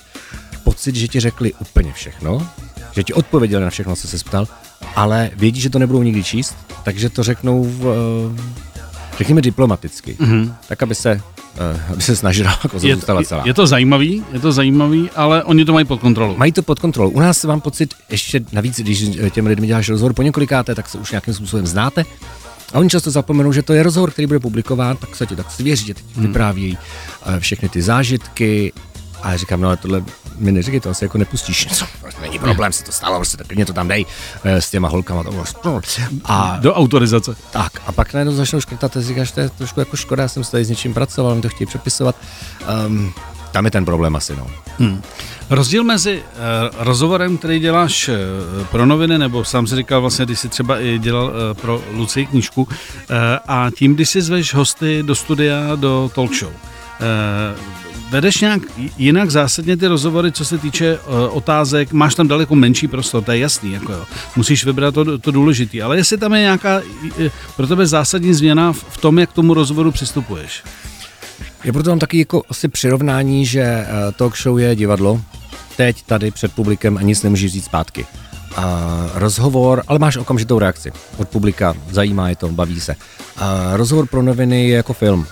pocit, 0.64 0.96
že 0.96 1.08
ti 1.08 1.20
řekli 1.20 1.54
úplně 1.54 1.92
všechno, 1.92 2.48
že 2.92 3.04
ti 3.04 3.12
odpověděli 3.14 3.64
na 3.64 3.70
všechno, 3.70 3.96
co 3.96 4.08
se 4.08 4.18
ptal, 4.18 4.48
ale 4.96 5.30
vědí, 5.36 5.60
že 5.60 5.70
to 5.70 5.78
nebudou 5.78 6.02
nikdy 6.02 6.24
číst, 6.24 6.56
takže 6.84 7.10
to 7.10 7.22
řeknou, 7.22 7.64
v, 7.64 7.86
eh, 7.86 9.18
řekněme 9.18 9.40
diplomaticky, 9.40 10.16
mm-hmm. 10.20 10.54
tak 10.68 10.82
aby 10.82 10.94
se, 10.94 11.20
aby 11.92 12.02
se 12.02 12.16
snažila 12.16 12.50
jako 12.64 12.78
Je, 12.82 12.96
celá. 12.96 13.20
je, 13.20 13.26
je 13.44 13.54
to 13.54 13.66
zajímavý, 13.66 14.24
je 14.32 14.40
to 14.40 14.52
zajímavý, 14.52 15.10
ale 15.16 15.44
oni 15.44 15.64
to 15.64 15.72
mají 15.72 15.84
pod 15.84 16.00
kontrolou. 16.00 16.36
Mají 16.36 16.52
to 16.52 16.62
pod 16.62 16.78
kontrolou. 16.78 17.10
U 17.10 17.20
nás 17.20 17.44
mám 17.44 17.60
pocit, 17.60 17.94
ještě 18.10 18.40
navíc, 18.52 18.76
když 18.80 19.04
těm 19.30 19.46
lidem 19.46 19.66
děláš 19.66 19.88
rozhovor 19.88 20.12
po 20.14 20.22
několikáté, 20.22 20.74
tak 20.74 20.88
se 20.88 20.98
už 20.98 21.10
nějakým 21.10 21.34
způsobem 21.34 21.66
znáte. 21.66 22.04
A 22.72 22.78
oni 22.78 22.88
často 22.88 23.10
zapomenou, 23.10 23.52
že 23.52 23.62
to 23.62 23.72
je 23.72 23.82
rozhovor, 23.82 24.10
který 24.10 24.26
bude 24.26 24.40
publikován, 24.40 24.96
tak 24.96 25.16
se 25.16 25.26
ti 25.26 25.36
tak 25.36 25.50
svěří, 25.50 25.86
že 25.86 25.94
teď 25.94 26.04
Hmm. 26.16 26.26
vyprávějí 26.26 26.78
eh, 27.36 27.40
všechny 27.40 27.68
ty 27.68 27.82
zážitky. 27.82 28.72
A 29.22 29.30
já 29.30 29.36
říkám, 29.36 29.60
no 29.60 29.68
ale 29.68 29.76
tohle 29.76 30.04
mi 30.38 30.52
neříkej, 30.52 30.80
to 30.80 30.90
asi 30.90 31.04
jako 31.04 31.18
nepustíš. 31.18 31.66
Co? 31.72 31.86
Není 32.20 32.38
problém, 32.38 32.72
se 32.72 32.84
to 32.84 32.92
stalo, 32.92 33.16
prostě 33.16 33.36
tak 33.36 33.46
klidně 33.46 33.66
to 33.66 33.72
tam 33.72 33.88
dej 33.88 34.06
eh, 34.44 34.60
s 34.60 34.70
těma 34.70 34.88
holkama. 34.88 35.22
To 35.24 35.30
bylo... 35.30 35.44
A 36.24 36.56
Do 36.60 36.74
autorizace. 36.74 37.34
tak, 37.50 37.72
a 37.86 37.92
pak 37.92 38.14
najednou 38.14 38.34
začnou 38.34 38.60
škrtat 38.60 38.96
a 38.96 39.00
říkáš, 39.00 39.32
to 39.32 39.40
je 39.40 39.48
trošku 39.48 39.80
jako 39.80 39.96
škoda, 39.96 40.22
já 40.22 40.28
jsem 40.28 40.44
se 40.44 40.50
tady 40.50 40.64
s 40.64 40.68
něčím 40.68 40.94
pracoval, 40.94 41.34
mi 41.34 41.42
to 41.42 41.48
chtějí 41.48 41.66
přepisovat. 41.66 42.16
Um, 42.86 43.12
tam 43.52 43.64
je 43.64 43.70
ten 43.70 43.84
problém 43.84 44.16
asi, 44.16 44.36
no. 44.36 44.46
Rozdíl 45.50 45.84
mezi 45.84 46.22
uh, 46.22 46.84
rozhovorem, 46.84 47.38
který 47.38 47.58
děláš 47.58 48.08
uh, 48.08 48.66
pro 48.66 48.86
noviny, 48.86 49.18
nebo 49.18 49.44
sám 49.44 49.66
si 49.66 49.76
říkal 49.76 50.00
vlastně, 50.00 50.24
když 50.24 50.40
jsi 50.40 50.48
třeba 50.48 50.80
i 50.80 50.98
dělal 50.98 51.24
uh, 51.26 51.32
pro 51.60 51.82
Lucii 51.92 52.26
knížku, 52.26 52.62
uh, 52.62 52.68
a 53.48 53.70
tím, 53.76 53.94
když 53.94 54.08
si 54.08 54.22
zveš 54.22 54.54
hosty 54.54 55.02
do 55.02 55.14
studia, 55.14 55.74
do 55.76 56.10
talk 56.14 56.34
show. 56.34 56.52
Uh, 56.52 57.91
vedeš 58.12 58.40
nějak 58.40 58.62
jinak 58.98 59.30
zásadně 59.30 59.76
ty 59.76 59.86
rozhovory, 59.86 60.32
co 60.32 60.44
se 60.44 60.58
týče 60.58 60.98
uh, 60.98 61.36
otázek, 61.36 61.92
máš 61.92 62.14
tam 62.14 62.28
daleko 62.28 62.54
menší 62.54 62.88
prostor, 62.88 63.24
to 63.24 63.32
je 63.32 63.38
jasný, 63.38 63.72
jako 63.72 63.92
jo. 63.92 64.04
musíš 64.36 64.64
vybrat 64.64 64.94
to, 64.94 65.18
to 65.18 65.30
důležité, 65.30 65.82
ale 65.82 65.96
jestli 65.96 66.18
tam 66.18 66.34
je 66.34 66.40
nějaká 66.40 66.80
uh, 66.80 67.26
pro 67.56 67.66
tebe 67.66 67.86
zásadní 67.86 68.34
změna 68.34 68.72
v, 68.72 68.84
v 68.88 68.96
tom, 68.96 69.18
jak 69.18 69.30
k 69.30 69.32
tomu 69.32 69.54
rozhovoru 69.54 69.92
přistupuješ. 69.92 70.62
Je 71.64 71.72
proto 71.72 71.90
mám 71.90 71.98
taky 71.98 72.18
jako 72.18 72.42
asi 72.48 72.68
přirovnání, 72.68 73.46
že 73.46 73.62
eh, 73.62 73.86
talk 74.16 74.36
show 74.36 74.58
je 74.58 74.76
divadlo, 74.76 75.20
teď 75.76 76.02
tady 76.02 76.30
před 76.30 76.52
publikem 76.52 76.96
a 76.96 77.02
nic 77.02 77.22
nemůžeš 77.22 77.52
říct 77.52 77.64
zpátky. 77.64 78.06
A 78.56 79.10
rozhovor, 79.14 79.82
ale 79.86 79.98
máš 79.98 80.16
okamžitou 80.16 80.58
reakci 80.58 80.92
od 81.16 81.28
publika, 81.28 81.74
zajímá 81.90 82.28
je 82.28 82.36
to, 82.36 82.48
baví 82.48 82.80
se. 82.80 82.96
A 83.36 83.76
rozhovor 83.76 84.06
pro 84.06 84.22
noviny 84.22 84.68
je 84.68 84.76
jako 84.76 84.92
film. 84.92 85.26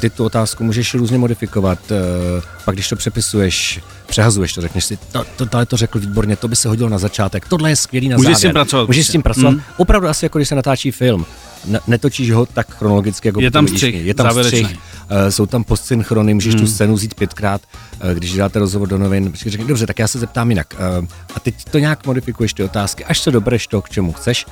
Ty 0.00 0.10
tu 0.10 0.24
otázku 0.24 0.64
můžeš 0.64 0.94
různě 0.94 1.18
modifikovat, 1.18 1.78
eh, 1.90 2.42
pak 2.64 2.74
když 2.74 2.88
to 2.88 2.96
přepisuješ, 2.96 3.80
přehazuješ 4.06 4.52
to, 4.52 4.60
řekneš 4.60 4.84
si, 4.84 4.96
to, 4.96 5.24
to, 5.36 5.46
tohle 5.46 5.66
to 5.66 5.76
řekl 5.76 5.98
výborně, 5.98 6.36
to 6.36 6.48
by 6.48 6.56
se 6.56 6.68
hodilo 6.68 6.88
na 6.88 6.98
začátek, 6.98 7.48
tohle 7.48 7.70
je 7.70 7.76
skvělý 7.76 8.08
na 8.08 8.16
Můžeš 8.16 8.26
závěr. 8.26 8.38
s 8.38 8.42
tím 8.42 8.52
pracovat 8.52 8.86
Můžeš 8.86 9.04
s 9.04 9.06
prostě. 9.06 9.12
tím 9.12 9.22
pracovat. 9.22 9.50
Mm. 9.50 9.60
Opravdu 9.76 10.08
asi 10.08 10.24
jako 10.24 10.38
když 10.38 10.48
se 10.48 10.54
natáčí 10.54 10.90
film. 10.90 11.26
Ne- 11.66 11.80
netočíš 11.86 12.30
ho 12.30 12.46
tak 12.46 12.74
chronologicky, 12.78 13.28
jako 13.28 13.40
Je 13.40 13.50
tam 13.50 13.68
střih, 13.68 13.94
je 14.06 14.14
tam 14.14 14.26
závěrečný. 14.26 14.64
střih, 14.64 14.78
Eh, 15.10 15.30
jsou 15.32 15.46
tam 15.46 15.64
postsynchrony, 15.64 16.34
můžeš 16.34 16.54
Hmm. 16.54 16.62
tu 16.64 16.70
scénu 16.70 16.94
vzít 16.94 17.14
pětkrát, 17.14 17.60
eh, 18.00 18.14
když 18.14 18.34
dáte 18.36 18.58
rozhovor 18.58 18.88
do 18.88 18.98
novin, 18.98 19.32
řekni, 19.46 19.66
dobře, 19.66 19.86
tak 19.86 19.98
já 19.98 20.08
se 20.08 20.18
zeptám 20.18 20.50
jinak. 20.50 20.74
Eh, 21.02 21.06
A 21.34 21.40
teď 21.40 21.54
to 21.70 21.78
nějak 21.78 22.06
modifikuješ 22.06 22.52
ty 22.54 22.62
otázky, 22.64 23.04
až 23.04 23.20
se 23.20 23.30
dobereš 23.30 23.66
to, 23.66 23.82
k 23.82 23.90
čemu 23.90 24.12
chceš. 24.12 24.46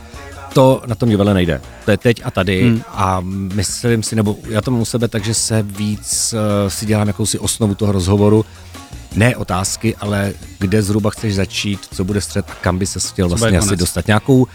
To 0.57 0.83
na 0.87 0.95
tom 0.95 1.09
divadle 1.09 1.35
nejde. 1.35 1.61
To 1.85 1.91
je 1.91 1.97
teď 1.97 2.23
a 2.25 2.31
tady 2.31 2.63
Hmm. 2.63 2.83
a 2.89 3.21
myslím 3.55 4.03
si, 4.03 4.17
nebo 4.17 4.37
já 4.49 4.61
to 4.61 4.71
mám 4.71 4.81
u 4.81 4.85
sebe, 4.85 5.09
takže 5.09 5.35
se 5.35 5.63
víc 5.63 6.35
uh, 6.35 6.71
si 6.71 6.87
dělám 6.87 7.07
jakousi 7.07 7.39
osnovu 7.39 7.75
toho 7.75 7.93
rozhovoru, 7.93 8.45
ne 9.15 9.37
otázky, 9.37 9.97
ale 9.97 10.33
kde 10.59 10.83
zhruba 10.83 11.11
chceš 11.11 11.35
začít, 11.35 11.81
co 11.95 12.05
bude 12.05 12.21
střed 12.21 12.51
a 12.51 12.55
kam 12.55 12.79
by 12.79 12.87
se 12.87 13.01
chtěl 13.01 13.29
vlastně 13.29 13.59
asi 13.59 13.77
dostat. 13.77 14.07
Nějakou 14.07 14.39
uh, 14.43 14.47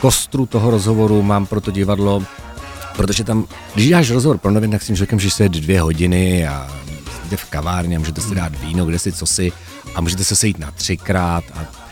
kostru 0.00 0.46
toho 0.46 0.70
rozhovoru 0.70 1.22
mám 1.22 1.46
pro 1.46 1.60
to 1.60 1.70
divadlo, 1.70 2.22
protože 2.96 3.24
tam, 3.24 3.46
když 3.74 3.88
děláš 3.88 4.10
rozhovor 4.10 4.38
pro 4.38 4.50
novin, 4.50 4.70
tak 4.70 4.82
s 4.82 4.86
tím 4.86 4.96
člověkem, 4.96 5.20
že 5.20 5.30
se 5.30 5.48
dvě 5.48 5.80
hodiny 5.80 6.46
a 6.46 6.70
jde 7.28 7.36
v 7.36 7.44
kavárně, 7.44 7.96
a 7.96 7.98
můžete 7.98 8.20
si 8.20 8.34
dát 8.34 8.60
víno, 8.60 8.86
kde 8.86 8.98
si, 8.98 9.12
co 9.12 9.26
si 9.26 9.52
a 9.94 10.00
můžete 10.00 10.24
se 10.24 10.36
sejít 10.36 10.58
na 10.58 10.70
třikrát 10.70 11.44
a 11.54 11.83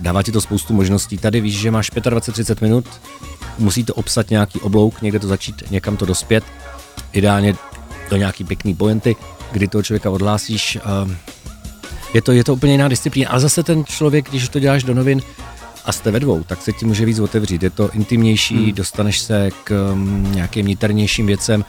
dává 0.00 0.22
ti 0.22 0.32
to 0.32 0.40
spoustu 0.40 0.74
možností. 0.74 1.18
Tady 1.18 1.40
víš, 1.40 1.58
že 1.58 1.70
máš 1.70 1.92
25-30 1.92 2.56
minut, 2.60 2.86
musí 3.58 3.84
to 3.84 3.94
obsat 3.94 4.30
nějaký 4.30 4.60
oblouk, 4.60 5.02
někde 5.02 5.18
to 5.18 5.26
začít, 5.26 5.70
někam 5.70 5.96
to 5.96 6.06
dospět, 6.06 6.44
ideálně 7.12 7.54
do 8.10 8.16
nějaký 8.16 8.44
pěkný 8.44 8.74
pointy, 8.74 9.16
kdy 9.52 9.68
toho 9.68 9.82
člověka 9.82 10.10
odhlásíš. 10.10 10.78
Uh, 11.04 11.12
je 12.14 12.22
to, 12.22 12.32
je 12.32 12.44
to 12.44 12.54
úplně 12.54 12.72
jiná 12.72 12.88
disciplína, 12.88 13.30
ale 13.30 13.40
zase 13.40 13.62
ten 13.62 13.84
člověk, 13.84 14.30
když 14.30 14.48
to 14.48 14.58
děláš 14.58 14.82
do 14.84 14.94
novin 14.94 15.22
a 15.84 15.92
jste 15.92 16.10
ve 16.10 16.20
dvou, 16.20 16.42
tak 16.42 16.62
se 16.62 16.72
ti 16.72 16.86
může 16.86 17.04
víc 17.04 17.18
otevřít. 17.18 17.62
Je 17.62 17.70
to 17.70 17.90
intimnější, 17.90 18.56
hmm. 18.56 18.72
dostaneš 18.72 19.18
se 19.18 19.50
k 19.64 19.92
um, 19.92 20.32
nějakým 20.32 20.66
niternějším 20.66 21.26
věcem. 21.26 21.64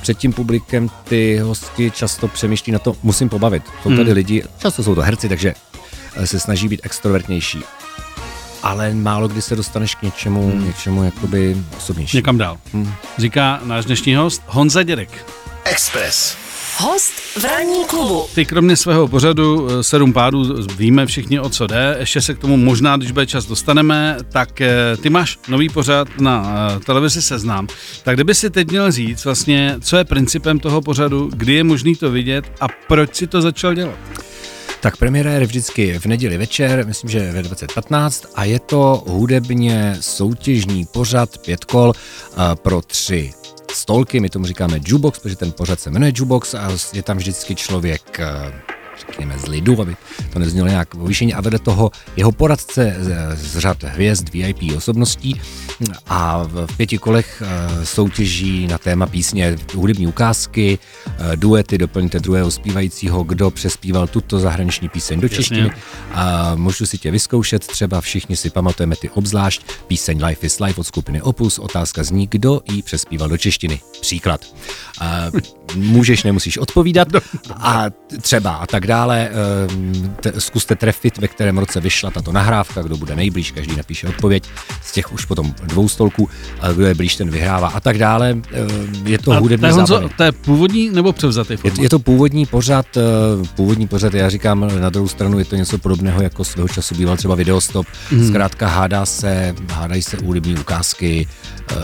Před 0.00 0.18
tím 0.18 0.32
publikem 0.32 0.90
ty 1.04 1.38
hosti 1.38 1.90
často 1.90 2.28
přemýšlí 2.28 2.72
na 2.72 2.78
to, 2.78 2.96
musím 3.02 3.28
pobavit. 3.28 3.62
Jsou 3.82 3.96
tady 3.96 4.12
lidi, 4.12 4.42
často 4.58 4.82
jsou 4.82 4.94
to 4.94 5.00
herci, 5.00 5.28
takže 5.28 5.54
eh, 5.54 5.63
se 6.24 6.40
snaží 6.40 6.68
být 6.68 6.80
extrovertnější. 6.82 7.62
Ale 8.62 8.94
málo 8.94 9.28
kdy 9.28 9.42
se 9.42 9.56
dostaneš 9.56 9.94
k 9.94 10.02
něčemu, 10.02 10.50
hmm. 10.50 10.66
něčemu 10.66 11.04
jakoby 11.04 11.56
osobnější. 11.76 12.16
Někam 12.16 12.38
dál. 12.38 12.58
Říká 13.18 13.60
náš 13.64 13.84
dnešní 13.84 14.14
host 14.14 14.42
Honza 14.46 14.82
Dědek. 14.82 15.26
Express. 15.64 16.36
Host 16.78 17.12
v 17.38 17.44
ranní 17.44 17.84
klubu. 17.84 18.26
Ty 18.34 18.44
kromě 18.44 18.76
svého 18.76 19.08
pořadu 19.08 19.68
eh, 19.68 19.82
Sedm 19.82 20.12
pádů 20.12 20.66
víme 20.76 21.06
všichni 21.06 21.40
o 21.40 21.48
co 21.48 21.66
jde, 21.66 21.96
ještě 21.98 22.20
se 22.20 22.34
k 22.34 22.38
tomu 22.38 22.56
možná, 22.56 22.96
když 22.96 23.10
bude 23.10 23.26
čas, 23.26 23.46
dostaneme, 23.46 24.16
tak 24.32 24.60
eh, 24.60 24.96
ty 25.02 25.10
máš 25.10 25.38
nový 25.48 25.68
pořad 25.68 26.08
na 26.20 26.56
eh, 26.76 26.80
televizi 26.80 27.22
Seznam. 27.22 27.68
Tak 28.02 28.16
kdyby 28.16 28.34
si 28.34 28.50
teď 28.50 28.70
měl 28.70 28.92
říct 28.92 29.24
vlastně, 29.24 29.76
co 29.80 29.96
je 29.96 30.04
principem 30.04 30.58
toho 30.58 30.82
pořadu, 30.82 31.30
kdy 31.34 31.54
je 31.54 31.64
možný 31.64 31.96
to 31.96 32.10
vidět 32.10 32.44
a 32.60 32.66
proč 32.88 33.14
si 33.14 33.26
to 33.26 33.42
začal 33.42 33.74
dělat? 33.74 33.98
Tak 34.84 34.96
premiéra 34.96 35.32
je 35.32 35.46
vždycky 35.46 35.98
v 35.98 36.06
neděli 36.06 36.38
večer, 36.38 36.86
myslím, 36.86 37.10
že 37.10 37.32
ve 37.32 37.42
2015 37.42 38.26
a 38.34 38.44
je 38.44 38.58
to 38.58 39.04
hudebně 39.06 39.96
soutěžní 40.00 40.84
pořad 40.84 41.38
pět 41.38 41.64
kol 41.64 41.92
a 42.36 42.56
pro 42.56 42.82
tři 42.82 43.32
stolky, 43.72 44.20
my 44.20 44.30
tomu 44.30 44.46
říkáme 44.46 44.80
jukebox, 44.86 45.18
protože 45.18 45.36
ten 45.36 45.52
pořad 45.52 45.80
se 45.80 45.90
jmenuje 45.90 46.12
jukebox 46.16 46.54
a 46.54 46.70
je 46.92 47.02
tam 47.02 47.16
vždycky 47.16 47.54
člověk 47.54 48.20
eh, 48.20 48.73
řekněme 48.98 49.38
z 49.38 49.46
lidu, 49.46 49.82
aby 49.82 49.96
to 50.32 50.38
neznělo 50.38 50.68
nějak 50.68 50.94
povýšení 50.94 51.34
a 51.34 51.40
vedle 51.40 51.58
toho 51.58 51.90
jeho 52.16 52.32
poradce 52.32 52.96
z, 53.00 53.36
z 53.36 53.58
řad 53.58 53.82
hvězd 53.82 54.28
VIP 54.28 54.76
osobností 54.76 55.40
a 56.06 56.42
v 56.42 56.66
pěti 56.76 56.98
kolech 56.98 57.42
eh, 57.46 57.86
soutěží 57.86 58.66
na 58.66 58.78
téma 58.78 59.06
písně 59.06 59.56
hudební 59.74 60.06
ukázky, 60.06 60.78
eh, 61.06 61.36
duety, 61.36 61.78
doplňte 61.78 62.20
druhého 62.20 62.50
zpívajícího, 62.50 63.24
kdo 63.24 63.50
přespíval 63.50 64.06
tuto 64.06 64.38
zahraniční 64.38 64.88
píseň 64.88 65.20
do 65.20 65.28
češtiny. 65.28 65.70
A 66.12 66.54
můžu 66.54 66.86
si 66.86 66.98
tě 66.98 67.10
vyzkoušet, 67.10 67.66
třeba 67.66 68.00
všichni 68.00 68.36
si 68.36 68.50
pamatujeme 68.50 68.96
ty 68.96 69.10
obzvlášť 69.10 69.62
píseň 69.86 70.24
Life 70.24 70.46
is 70.46 70.60
Life 70.60 70.80
od 70.80 70.84
skupiny 70.84 71.22
Opus, 71.22 71.58
otázka 71.58 72.02
zní, 72.02 72.26
kdo 72.30 72.60
ji 72.72 72.82
přespíval 72.82 73.28
do 73.28 73.38
češtiny. 73.38 73.80
Příklad. 74.00 74.40
A 75.00 75.30
můžeš, 75.76 76.22
nemusíš 76.22 76.58
odpovídat 76.58 77.08
a 77.56 77.84
třeba 78.20 78.50
a 78.50 78.66
tak 78.66 78.86
dále. 78.86 79.28
Ehm, 79.70 80.14
Te, 80.20 80.32
zkuste 80.40 80.74
trefit, 80.76 81.18
ve 81.18 81.28
kterém 81.28 81.58
roce 81.58 81.80
vyšla 81.80 82.10
tato 82.10 82.32
nahrávka, 82.32 82.82
kdo 82.82 82.96
bude 82.96 83.16
nejblíž, 83.16 83.50
každý 83.50 83.76
napíše 83.76 84.08
odpověď 84.08 84.44
z 84.82 84.92
těch 84.92 85.12
už 85.12 85.24
potom 85.24 85.54
dvou 85.64 85.88
stolků, 85.88 86.28
a 86.60 86.72
kdo 86.72 86.86
je 86.86 86.94
blíž, 86.94 87.16
ten 87.16 87.30
vyhrává 87.30 87.68
a 87.68 87.80
tak 87.80 87.98
dále. 87.98 88.30
Ehm, 88.30 88.92
Je 89.06 89.18
to 89.18 89.30
A 89.32 89.34
to 89.34 89.40
hudební 89.40 89.66
je, 89.68 89.72
Honzo, 89.72 89.94
zábavy. 89.94 90.14
to 90.16 90.22
je 90.22 90.32
původní 90.32 90.90
nebo 90.90 91.12
převzatý 91.12 91.56
Je, 91.64 91.70
je 91.80 91.88
to 91.88 91.98
původní 91.98 92.46
pořad, 92.46 92.86
eh, 92.96 93.00
původní 93.54 93.88
pořad, 93.88 94.14
já 94.14 94.28
říkám 94.30 94.80
na 94.80 94.90
druhou 94.90 95.08
stranu, 95.08 95.38
je 95.38 95.44
to 95.44 95.56
něco 95.56 95.78
podobného, 95.78 96.22
jako 96.22 96.44
svého 96.44 96.68
času 96.68 96.94
býval 96.94 97.16
třeba 97.16 97.34
videostop. 97.34 97.86
Mm. 98.12 98.28
Zkrátka 98.28 98.68
hádá 98.68 99.06
se, 99.06 99.54
hádají 99.72 100.02
se 100.02 100.16
hudební 100.24 100.54
ukázky, 100.58 101.28
eh, 101.70 101.74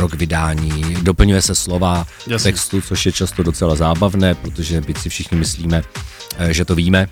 rok 0.00 0.14
vydání, 0.14 0.96
doplňuje 1.02 1.42
se 1.42 1.54
slova 1.54 2.06
Jasně. 2.26 2.52
textu, 2.52 2.80
což 2.80 3.06
je 3.06 3.12
často 3.12 3.42
docela 3.42 3.74
zábavné, 3.76 4.34
protože 4.34 4.80
byť 4.80 4.98
si 4.98 5.08
všichni 5.08 5.38
myslíme, 5.38 5.82
eh, 6.38 6.52
že 6.54 6.64
to 6.64 6.74
víme, 6.74 7.08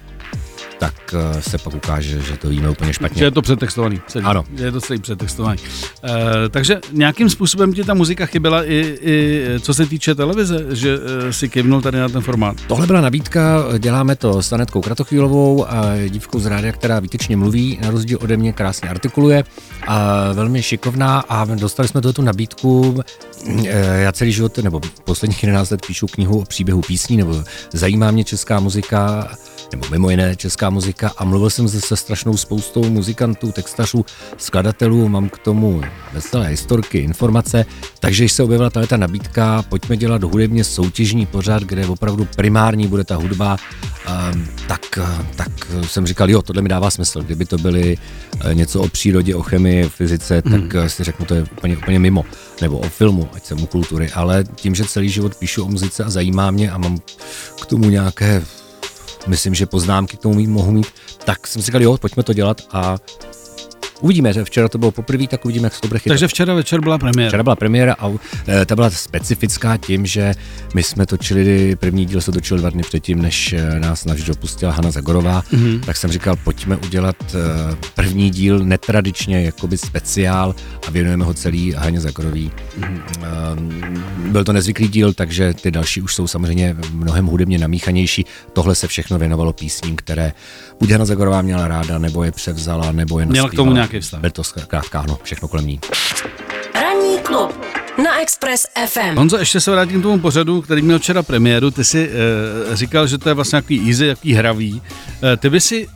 tak 0.79 1.15
eh, 1.15 1.43
se 1.43 1.59
pak 1.59 1.75
ukáže, 1.75 2.21
že 2.21 2.37
to 2.37 2.49
víme 2.49 2.71
úplně 2.71 2.93
špatně. 2.93 3.19
Že 3.19 3.25
je 3.25 3.31
to 3.31 3.43
přetextovaný. 3.43 4.01
Celý. 4.07 4.25
Ano. 4.25 4.45
Je 4.57 4.73
to 4.73 4.81
celý 4.81 5.01
přetextovaný. 5.01 5.59
E, 6.05 6.49
takže 6.49 6.81
nějakým 6.93 7.31
způsobem 7.31 7.73
ti 7.73 7.85
ta 7.85 7.95
muzika 7.95 8.27
chyběla 8.27 8.65
i, 8.65 8.99
i 9.01 9.45
co 9.61 9.75
se 9.75 9.87
týče 9.87 10.15
televize, 10.15 10.67
že 10.71 10.99
e, 11.29 11.33
si 11.33 11.49
kivnul 11.49 11.83
tady 11.83 11.99
na 11.99 12.09
ten 12.09 12.23
formát. 12.23 12.57
Tohle 12.67 12.87
byla 12.87 13.01
nabídka, 13.01 13.65
děláme 13.79 14.17
to 14.17 14.43
s 14.43 14.53
Anetkou 14.53 14.81
Kratochvílovou, 14.81 15.67
a 15.69 15.85
dívkou 16.09 16.39
z 16.39 16.47
rádia, 16.47 16.73
která 16.73 17.01
výtečně 17.01 17.37
mluví, 17.37 17.79
na 17.83 17.91
rozdíl 17.91 18.19
ode 18.21 18.37
mě 18.37 18.53
krásně 18.53 18.89
artikuluje, 18.89 19.45
a 19.87 20.33
velmi 20.33 20.63
šikovná 20.63 21.21
a 21.29 21.45
dostali 21.45 21.89
jsme 21.89 22.01
tu 22.01 22.23
nabídku. 22.23 23.01
E, 23.67 24.01
Já 24.03 24.13
celý 24.13 24.33
život, 24.33 24.59
nebo 24.59 24.81
posledních 25.05 25.43
11 25.43 25.71
let 25.71 25.87
píšu 25.87 26.07
knihu 26.07 26.41
o 26.41 26.45
příběhu 26.45 26.81
písní, 26.81 27.17
nebo 27.17 27.43
zajímá 27.73 28.11
mě 28.11 28.25
česká 28.25 28.61
muzika, 28.61 29.29
nebo 29.73 29.87
mimo 29.91 30.11
jiné 30.11 30.37
česká 30.37 30.68
muzika 30.71 31.13
a 31.17 31.25
mluvil 31.25 31.51
jsem 31.51 31.69
se, 31.69 31.81
se 31.81 31.97
strašnou 31.97 32.37
spoustou 32.37 32.91
muzikantů, 32.91 33.53
textařů, 33.53 34.05
skladatelů, 34.37 35.09
mám 35.09 35.29
k 35.29 35.39
tomu 35.39 35.83
veselé 36.13 36.49
historky, 36.49 36.99
informace, 36.99 37.67
takže 38.01 38.23
když 38.23 38.33
se 38.33 38.43
objevila 38.43 38.71
tato 38.71 38.97
nabídka, 38.97 39.63
pojďme 39.69 39.97
dělat 39.97 40.23
hudebně 40.23 40.65
soutěžní 40.65 41.27
pořad, 41.27 41.63
kde 41.63 41.87
opravdu 41.87 42.29
primární 42.37 42.87
bude 42.87 43.05
ta 43.05 43.17
hudba, 43.17 43.57
ehm, 44.07 44.47
tak, 44.69 44.99
tak 45.37 45.53
jsem 45.87 46.07
říkal, 46.07 46.31
jo, 46.31 46.43
tohle 46.43 46.63
mi 46.63 46.69
dává 46.69 46.91
smysl, 46.91 47.23
kdyby 47.23 47.45
to 47.45 47.59
byly 47.59 47.99
eh, 48.41 48.55
něco 48.55 48.81
o 48.81 48.89
přírodě, 48.89 49.35
o 49.35 49.43
chemii, 49.43 49.89
fyzice, 49.89 50.43
tak 50.43 50.75
mm. 50.75 50.89
si 50.89 51.05
řeknu, 51.05 51.27
to 51.27 51.35
je 51.35 51.43
úplně, 51.43 51.77
úplně 51.77 51.99
mimo, 51.99 52.25
nebo 52.61 52.79
o 52.79 52.89
filmu, 52.89 53.29
ať 53.33 53.45
jsem 53.45 53.63
u 53.63 53.67
kultury, 53.67 54.11
ale 54.11 54.45
tím, 54.55 54.75
že 54.75 54.85
celý 54.85 55.09
život 55.09 55.37
píšu 55.37 55.65
o 55.65 55.69
muzice 55.69 56.05
a 56.05 56.11
zajímá 56.11 56.51
mě 56.51 56.71
a 56.71 56.79
mám 56.79 56.99
k 57.63 57.67
tomu 57.67 57.91
nějaké 57.91 58.43
myslím, 59.27 59.55
že 59.55 59.67
poznámky 59.67 60.17
k 60.17 60.21
tomu 60.21 60.35
mít, 60.35 60.47
mohu 60.47 60.73
mít, 60.73 60.87
tak 61.25 61.47
jsem 61.47 61.63
si 61.63 61.67
říkal, 61.67 61.83
jo, 61.83 61.99
pojďme 61.99 62.23
to 62.23 62.33
dělat 62.33 62.63
a 62.73 62.99
Uvidíme, 64.01 64.33
že 64.33 64.45
včera 64.45 64.69
to 64.69 64.79
bylo 64.79 64.91
poprvé, 64.91 65.27
tak 65.27 65.45
uvidíme, 65.45 65.67
jak 65.67 65.75
se 65.75 65.81
to 65.81 65.89
bude 65.89 66.01
chytat. 66.01 66.13
Takže 66.13 66.29
včera 66.29 66.55
večer 66.55 66.81
byla 66.81 66.99
premiéra. 66.99 67.29
Včera 67.29 67.43
byla 67.43 67.57
premiéra 67.57 67.97
a 67.99 68.11
e, 68.49 68.65
ta 68.67 68.75
byla 68.75 68.91
specifická 68.91 69.77
tím, 69.77 70.07
že 70.07 70.35
my 70.75 70.83
jsme 70.83 71.07
točili, 71.07 71.77
první 71.77 72.07
díl 72.07 72.21
se 72.21 72.33
točil 72.33 72.59
dva 72.59 72.71
dny 72.71 72.83
předtím, 72.83 73.23
než 73.23 73.53
e, 73.53 73.81
nás 73.81 74.05
navždy 74.05 74.27
dopustila 74.27 74.73
Hanna 74.73 74.91
Zagorová, 74.91 75.43
mm-hmm. 75.43 75.81
tak 75.81 75.97
jsem 75.97 76.11
říkal, 76.11 76.37
pojďme 76.37 76.77
udělat 76.77 77.17
e, 77.35 77.37
první 77.95 78.31
díl 78.31 78.59
netradičně, 78.59 79.43
jakoby 79.43 79.79
speciál 79.79 80.55
a 80.87 80.91
věnujeme 80.91 81.25
ho 81.25 81.35
celý 81.35 81.73
Haně 81.73 82.01
Zagorový. 82.01 82.51
Mm-hmm. 82.81 83.03
Byl 84.31 84.45
to 84.45 84.53
nezvyklý 84.53 84.89
díl, 84.89 85.13
takže 85.13 85.55
ty 85.55 85.71
další 85.71 86.03
už 86.03 86.15
jsou 86.15 86.27
samozřejmě 86.27 86.77
mnohem 86.93 87.27
hudebně 87.27 87.59
namíchanější. 87.59 88.27
Tohle 88.53 88.75
se 88.75 88.89
všechno 88.89 89.19
věnovalo 89.19 89.53
písním, 89.53 89.97
které 89.97 90.33
buď 90.81 90.91
Hanna 90.91 91.05
Zagorová 91.05 91.43
měla 91.43 91.69
ráda, 91.69 91.99
nebo 91.99 92.25
je 92.25 92.33
převzala, 92.33 92.93
nebo 92.93 93.21
je 93.21 93.27
Měla 93.27 93.49
k 93.49 93.55
tomu 93.55 93.73
nějaký 93.93 94.05
vztah. 94.05 94.21
Byl 94.21 94.31
to 94.31 94.45
zkrátka, 94.45 95.01
ano, 95.01 95.19
všechno 95.23 95.49
kolem 95.49 95.67
ní. 95.67 95.81
Ranní 96.75 97.19
klub 97.19 97.65
na 98.03 98.21
Express 98.21 98.67
FM. 98.87 99.17
Honzo, 99.17 99.39
ještě 99.39 99.61
se 99.61 99.71
vrátím 99.71 100.01
k 100.01 100.03
tomu 100.03 100.19
pořadu, 100.19 100.63
který 100.63 100.83
měl 100.83 100.99
včera 100.99 101.23
premiéru. 101.23 101.71
Ty 101.71 101.85
si 101.85 102.11
e, 102.73 102.77
říkal, 102.77 103.07
že 103.07 103.19
to 103.19 103.29
je 103.29 103.35
vlastně 103.35 103.57
nějaký 103.57 103.89
easy, 103.89 104.07
jaký 104.07 104.33
hravý. 104.33 104.83
E, 105.33 105.37
ty 105.37 105.51
by 105.51 105.61
si 105.61 105.89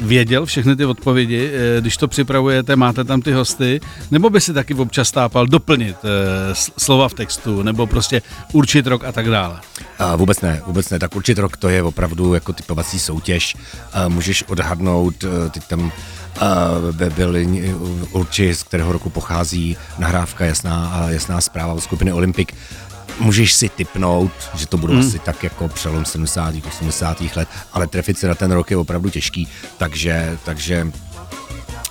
věděl 0.00 0.46
všechny 0.46 0.76
ty 0.76 0.84
odpovědi, 0.84 1.50
e, 1.52 1.80
když 1.80 1.96
to 1.96 2.08
připravujete, 2.08 2.76
máte 2.76 3.04
tam 3.04 3.22
ty 3.22 3.32
hosty, 3.32 3.80
nebo 4.10 4.30
by 4.30 4.40
si 4.40 4.52
taky 4.52 4.74
občas 4.74 5.08
stápal 5.08 5.46
doplnit 5.46 5.96
e, 6.04 6.54
slova 6.78 7.08
v 7.08 7.14
textu, 7.14 7.62
nebo 7.62 7.86
prostě 7.86 8.22
určit 8.52 8.86
rok 8.86 9.04
a 9.04 9.12
tak 9.12 9.30
dále? 9.30 9.60
A 9.98 10.16
vůbec 10.16 10.40
ne, 10.40 10.62
vůbec 10.66 10.90
ne. 10.90 10.98
Tak 10.98 11.16
určit 11.16 11.38
rok 11.38 11.56
to 11.56 11.68
je 11.68 11.82
opravdu 11.82 12.34
jako 12.34 12.52
typovací 12.52 12.98
soutěž. 12.98 13.56
A 13.92 14.08
můžeš 14.08 14.42
odhadnout, 14.42 15.24
teď 15.50 15.64
tam 15.66 15.92
byl 17.14 17.34
určitě, 18.12 18.54
z 18.54 18.62
kterého 18.62 18.92
roku 18.92 19.10
pochází 19.10 19.76
nahrávka 19.98 20.44
Jasná, 20.44 21.06
jasná 21.08 21.40
zpráva 21.40 21.72
od 21.72 21.80
skupiny 21.80 22.12
Olympik. 22.12 22.54
Můžeš 23.20 23.52
si 23.52 23.68
typnout, 23.68 24.32
že 24.54 24.66
to 24.66 24.76
budou 24.76 24.92
hmm. 24.92 25.08
asi 25.08 25.18
tak 25.18 25.44
jako 25.44 25.68
přelom 25.68 26.04
70. 26.04 26.54
80. 26.68 27.20
let, 27.36 27.48
ale 27.72 27.86
trefit 27.86 28.18
se 28.18 28.28
na 28.28 28.34
ten 28.34 28.52
rok 28.52 28.70
je 28.70 28.76
opravdu 28.76 29.10
těžký, 29.10 29.48
takže, 29.78 30.38
takže 30.44 30.92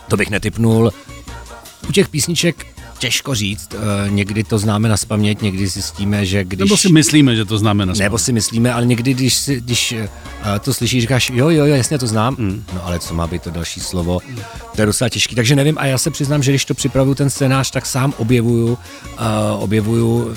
to 0.07 0.17
bych 0.17 0.29
netypnul. 0.29 0.91
U 1.89 1.91
těch 1.91 2.09
písniček 2.09 2.76
těžko 2.99 3.35
říct. 3.35 3.69
Eh, 3.73 4.09
někdy 4.09 4.43
to 4.43 4.57
známe 4.57 4.89
na 4.89 4.97
spaměť, 4.97 5.41
někdy 5.41 5.67
zjistíme, 5.67 6.25
že 6.25 6.43
když... 6.43 6.59
Nebo 6.59 6.77
si 6.77 6.91
myslíme, 6.91 7.35
že 7.35 7.45
to 7.45 7.57
známe 7.57 7.85
na 7.85 7.93
spaměť. 7.93 8.05
Nebo 8.05 8.17
si 8.17 8.33
myslíme, 8.33 8.73
ale 8.73 8.85
někdy, 8.85 9.13
když, 9.13 9.33
si, 9.33 9.61
když 9.61 9.91
eh, 9.91 10.09
to 10.59 10.73
slyšíš, 10.73 11.01
říkáš, 11.01 11.29
jo, 11.29 11.49
jo, 11.49 11.65
jo, 11.65 11.75
jasně 11.75 11.99
to 11.99 12.07
znám, 12.07 12.35
mm. 12.39 12.63
no 12.73 12.85
ale 12.85 12.99
co 12.99 13.13
má 13.13 13.27
být 13.27 13.41
to 13.41 13.51
další 13.51 13.79
slovo, 13.79 14.19
to 14.75 14.81
je 14.81 14.85
docela 14.85 15.09
těžký, 15.09 15.35
takže 15.35 15.55
nevím 15.55 15.77
a 15.77 15.85
já 15.85 15.97
se 15.97 16.11
přiznám, 16.11 16.43
že 16.43 16.51
když 16.51 16.65
to 16.65 16.73
připravuju 16.73 17.15
ten 17.15 17.29
scénář, 17.29 17.71
tak 17.71 17.85
sám 17.85 18.13
objevuju, 18.17 18.67
uh, 18.67 18.77
objevuju 19.63 20.35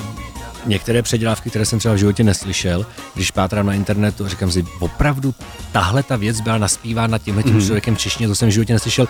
některé 0.67 1.03
předělávky, 1.03 1.51
které 1.51 1.65
jsem 1.65 1.79
třeba 1.79 1.95
v 1.95 1.99
životě 1.99 2.25
neslyšel, 2.25 2.87
když 3.15 3.31
pátrám 3.31 3.67
na 3.67 3.75
internetu 3.75 4.25
a 4.25 4.29
říkám 4.29 4.51
si, 4.51 4.67
opravdu 4.79 5.35
tahle 5.73 6.03
ta 6.03 6.17
věc 6.17 6.41
byla 6.41 6.59
naspívána 6.59 7.19
tímhle 7.19 7.43
tím 7.43 7.55
mm. 7.55 7.61
člověkem 7.61 7.95
v 7.95 7.99
češtině, 7.99 8.29
to 8.29 8.35
jsem 8.35 8.49
v 8.49 8.53
životě 8.53 8.73
neslyšel 8.73 9.09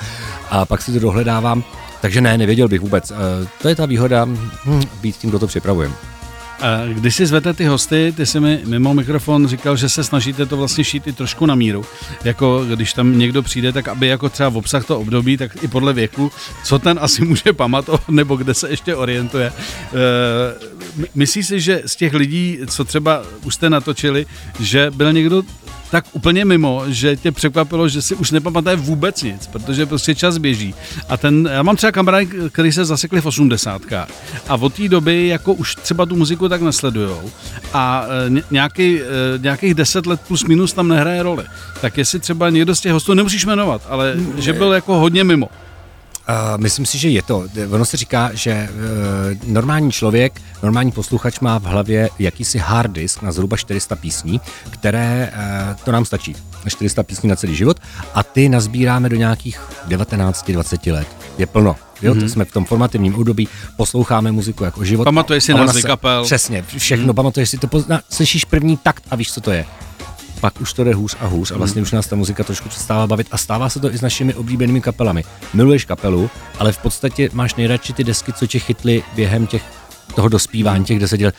a 0.51 0.65
pak 0.65 0.83
si 0.83 0.93
to 0.93 0.99
dohledávám 0.99 1.65
takže 2.01 2.21
ne, 2.21 2.39
nevěděl 2.39 2.69
bych 2.69 2.81
vůbec. 2.81 3.11
Eh, 3.11 3.15
to 3.63 3.69
je 3.69 3.75
ta 3.75 3.87
výhoda 3.87 4.25
hm, 4.25 4.83
být 5.01 5.17
tím, 5.17 5.31
kdo 5.31 5.39
to 5.39 5.47
připravuje. 5.47 5.91
Když 6.93 7.15
si 7.15 7.27
zvete 7.27 7.55
ty 7.55 7.65
hosty, 7.65 8.13
ty 8.17 8.27
si 8.27 8.41
mi 8.41 8.61
mimo 8.67 8.95
mikrofon 8.95 9.49
říkal, 9.49 9.77
že 9.77 9.89
se 9.89 10.05
snažíte 10.05 10.47
to 10.47 10.57
vlastně 10.57 10.85
šít 10.85 11.07
i 11.07 11.13
trošku 11.13 11.47
na 11.47 11.55
míru. 11.55 11.85
Jako 12.25 12.65
když 12.75 12.93
tam 12.93 13.19
někdo 13.19 13.43
přijde, 13.43 13.73
tak 13.73 13.89
aby 13.89 14.07
jako 14.07 14.29
třeba 14.29 14.49
v 14.49 14.57
obsah 14.57 14.87
to 14.87 15.01
období, 15.01 15.37
tak 15.37 15.63
i 15.63 15.69
podle 15.69 15.93
věku, 15.93 16.33
co 16.65 16.79
ten 16.79 16.99
asi 17.03 17.25
může 17.25 17.53
pamatovat, 17.53 18.09
nebo 18.09 18.37
kde 18.37 18.55
se 18.55 18.71
ještě 18.71 18.97
orientuje. 18.97 19.53
Eh, 19.53 19.93
myslíš 21.15 21.47
si, 21.47 21.61
že 21.61 21.83
z 21.87 21.97
těch 21.97 22.15
lidí, 22.15 22.59
co 22.67 22.85
třeba 22.85 23.23
už 23.45 23.55
jste 23.55 23.71
natočili, 23.71 24.27
že 24.61 24.91
byl 24.91 25.13
někdo 25.13 25.43
tak 25.90 26.05
úplně 26.12 26.44
mimo, 26.44 26.85
že 26.88 27.16
tě 27.16 27.33
překvapilo, 27.33 27.88
že 27.88 28.03
si 28.03 28.14
už 28.14 28.31
nepamatuje 28.31 28.76
vůbec 28.76 29.22
nic, 29.22 29.46
protože 29.46 29.87
prostě 29.87 30.14
čas 30.14 30.38
běží. 30.38 30.74
A 31.09 31.16
ten, 31.16 31.48
já 31.53 31.62
mám 31.62 31.76
třeba 31.76 31.92
kamarád, 31.92 32.29
který 32.53 32.72
se 32.72 32.85
zasekli 32.85 33.20
v 33.20 33.26
osmdesátkách 33.26 34.09
a 34.48 34.55
od 34.55 34.74
té 34.74 34.88
doby 34.88 35.29
jako 35.29 35.53
už 35.53 35.74
třeba 35.74 36.07
tu 36.07 36.16
muziku 36.16 36.48
tak 36.48 36.62
nesledujou 36.62 37.31
a 37.72 38.07
e, 38.38 38.42
nějaký, 38.50 39.00
e, 39.00 39.05
nějakých 39.38 39.74
deset 39.74 40.07
let 40.07 40.20
plus 40.29 40.44
minus 40.44 40.72
tam 40.72 40.88
nehraje 40.88 41.22
roli. 41.22 41.44
Tak 41.81 41.98
jestli 41.98 42.18
třeba 42.18 42.50
někdo 42.50 42.74
z 42.74 42.81
těch 42.81 42.92
hostů, 42.92 43.14
nemusíš 43.14 43.46
jmenovat, 43.46 43.83
ale 43.88 44.14
že 44.38 44.53
byl 44.53 44.72
jako 44.72 44.98
hodně 44.98 45.24
mimo. 45.24 45.48
Uh, 46.31 46.61
myslím 46.62 46.87
si, 46.87 46.99
že 46.99 47.09
je 47.09 47.23
to. 47.23 47.45
Ono 47.71 47.85
se 47.85 47.97
říká, 47.97 48.31
že 48.33 48.69
uh, 48.71 49.53
normální 49.53 49.93
člověk, 49.93 50.40
normální 50.62 50.93
posluchač 50.93 51.40
má 51.40 51.59
v 51.59 51.62
hlavě 51.62 52.11
jakýsi 52.19 52.59
hard 52.59 52.93
disk 52.93 53.23
na 53.23 53.33
zhruba 53.33 53.57
400 53.57 53.97
písní, 53.97 54.40
které, 54.71 55.33
uh, 55.37 55.75
to 55.85 55.93
nám 55.93 56.05
stačí, 56.05 56.37
400 56.69 57.03
písní 57.03 57.29
na 57.29 57.37
celý 57.37 57.55
život 57.55 57.81
a 58.14 58.23
ty 58.23 58.49
nazbíráme 58.49 59.09
do 59.09 59.16
nějakých 59.16 59.61
19-20 59.88 60.93
let. 60.93 61.09
Je 61.38 61.47
plno. 61.47 61.77
Jo, 62.03 62.14
mm-hmm. 62.14 62.27
jsme 62.27 62.45
v 62.45 62.53
tom 62.53 62.64
formativním 62.64 63.14
období, 63.14 63.49
posloucháme 63.77 64.33
muziku 64.33 64.64
jako 64.64 64.85
život. 64.85 65.05
Pamatuješ 65.05 65.45
si 65.45 65.55
názvy 65.55 65.83
kapel. 65.83 66.25
Přesně, 66.25 66.64
všechno, 66.77 67.07
mm-hmm. 67.07 67.16
pamatuješ 67.16 67.51
si 67.51 67.59
to, 67.59 67.66
pozna, 67.66 68.01
slyšíš 68.11 68.45
první 68.45 68.77
takt 68.77 69.05
a 69.11 69.16
víš, 69.16 69.33
co 69.33 69.40
to 69.40 69.51
je 69.51 69.66
pak 70.40 70.61
už 70.61 70.72
to 70.72 70.85
jde 70.85 70.94
hůř 70.94 71.16
a 71.20 71.26
hůř 71.26 71.50
a 71.50 71.59
vlastně 71.59 71.83
už 71.83 71.92
nás 71.92 72.07
ta 72.07 72.16
muzika 72.16 72.44
trošku 72.44 72.68
přestává 72.68 73.07
bavit 73.07 73.26
a 73.31 73.38
stává 73.38 73.68
se 73.68 73.81
to 73.81 73.94
i 73.94 73.98
s 73.98 74.00
našimi 74.00 74.35
oblíbenými 74.35 74.81
kapelami. 74.81 75.24
Miluješ 75.55 75.85
kapelu, 75.85 76.31
ale 76.59 76.72
v 76.72 76.79
podstatě 76.79 77.31
máš 77.33 77.55
nejradši 77.55 77.92
ty 77.92 78.05
desky, 78.05 78.33
co 78.33 78.46
tě 78.46 78.59
chytly 78.59 79.03
během 79.14 79.46
těch 79.46 79.62
toho 80.14 80.29
dospívání, 80.29 80.85
těch 80.85 80.98
deseti 80.98 81.24
let 81.24 81.35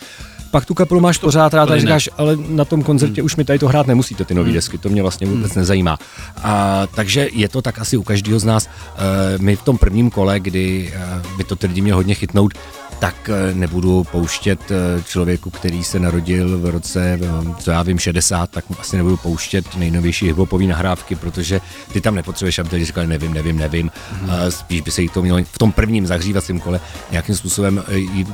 pak 0.52 0.66
tu 0.66 0.74
kapelu 0.74 1.02
máš 1.02 1.18
pořád 1.18 1.54
rád 1.54 1.72
a 1.72 1.78
říkáš, 1.78 2.10
ale 2.18 2.38
na 2.48 2.66
tom 2.66 2.84
koncertě 2.84 3.22
hmm. 3.22 3.26
už 3.26 3.36
mi 3.36 3.44
tady 3.44 3.60
to 3.60 3.68
hrát 3.68 3.88
nemusíte, 3.88 4.26
ty 4.26 4.34
nové 4.34 4.48
hmm. 4.48 4.54
desky, 4.54 4.78
to 4.78 4.90
mě 4.90 5.02
vlastně 5.02 5.28
vůbec 5.28 5.52
hmm. 5.52 5.62
nezajímá. 5.62 5.98
A, 6.44 6.88
takže 6.96 7.28
je 7.32 7.50
to 7.50 7.62
tak 7.62 7.80
asi 7.80 7.98
u 7.98 8.04
každého 8.04 8.40
z 8.40 8.44
nás. 8.44 8.68
E, 8.68 9.38
my 9.38 9.56
v 9.56 9.62
tom 9.62 9.78
prvním 9.78 10.10
kole, 10.10 10.40
kdy 10.40 10.94
e, 10.96 11.22
by 11.38 11.44
to 11.44 11.58
lidi 11.64 11.82
měl 11.82 11.96
hodně 11.96 12.16
chytnout, 12.16 12.54
tak 13.02 13.30
eh, 13.30 13.54
nebudu 13.54 14.04
pouštět 14.12 14.72
eh, 14.72 15.04
člověku, 15.04 15.50
který 15.50 15.84
se 15.84 16.00
narodil 16.00 16.60
v 16.60 16.66
roce, 16.66 17.20
eh, 17.22 17.54
co 17.60 17.72
já 17.72 17.84
vím, 17.84 18.00
60, 18.00 18.50
tak 18.50 18.66
asi 18.80 18.98
nebudu 18.98 19.18
pouštět 19.18 19.76
nejnovější 19.78 20.28
hiphopový 20.28 20.68
nahrávky, 20.68 21.16
protože 21.16 21.62
ty 21.94 22.02
tam 22.02 22.16
nepotřebuješ, 22.16 22.60
aby 22.60 22.70
lidi 22.72 22.86
říkali 22.86 23.08
nevím, 23.08 23.34
nevím, 23.34 23.58
nevím. 23.58 23.90
Mm-hmm. 23.90 24.48
Spíš 24.50 24.82
by 24.82 24.92
se 24.92 25.02
jich 25.02 25.12
to 25.12 25.22
mělo 25.22 25.40
v 25.44 25.58
tom 25.58 25.72
prvním 25.72 26.08
zahřívacím 26.08 26.60
kole 26.60 26.80
nějakým 27.12 27.36
způsobem 27.36 27.84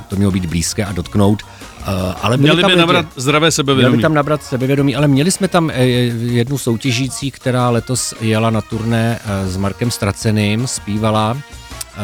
to 0.08 0.16
mělo 0.16 0.32
být 0.32 0.46
blízké 0.46 0.84
a 0.84 0.92
dotknout. 0.92 1.42
ale 2.22 2.36
měli 2.36 2.62
by 2.64 2.76
nabrat 2.76 3.06
zdravé 3.16 3.50
sebevědomí. 3.50 3.92
Měli 3.92 4.02
tam 4.02 4.14
nabrat 4.14 4.42
sebevědomí, 4.42 4.96
ale 4.96 5.08
měli 5.08 5.30
jsme 5.30 5.48
tam 5.48 5.70
jednu 6.20 6.58
soutěžící, 6.58 7.30
která 7.30 7.70
letos 7.70 8.14
jela 8.20 8.50
na 8.50 8.60
turné 8.60 9.20
s 9.46 9.56
Markem 9.56 9.90
Straceným, 9.90 10.66
zpívala 10.66 11.36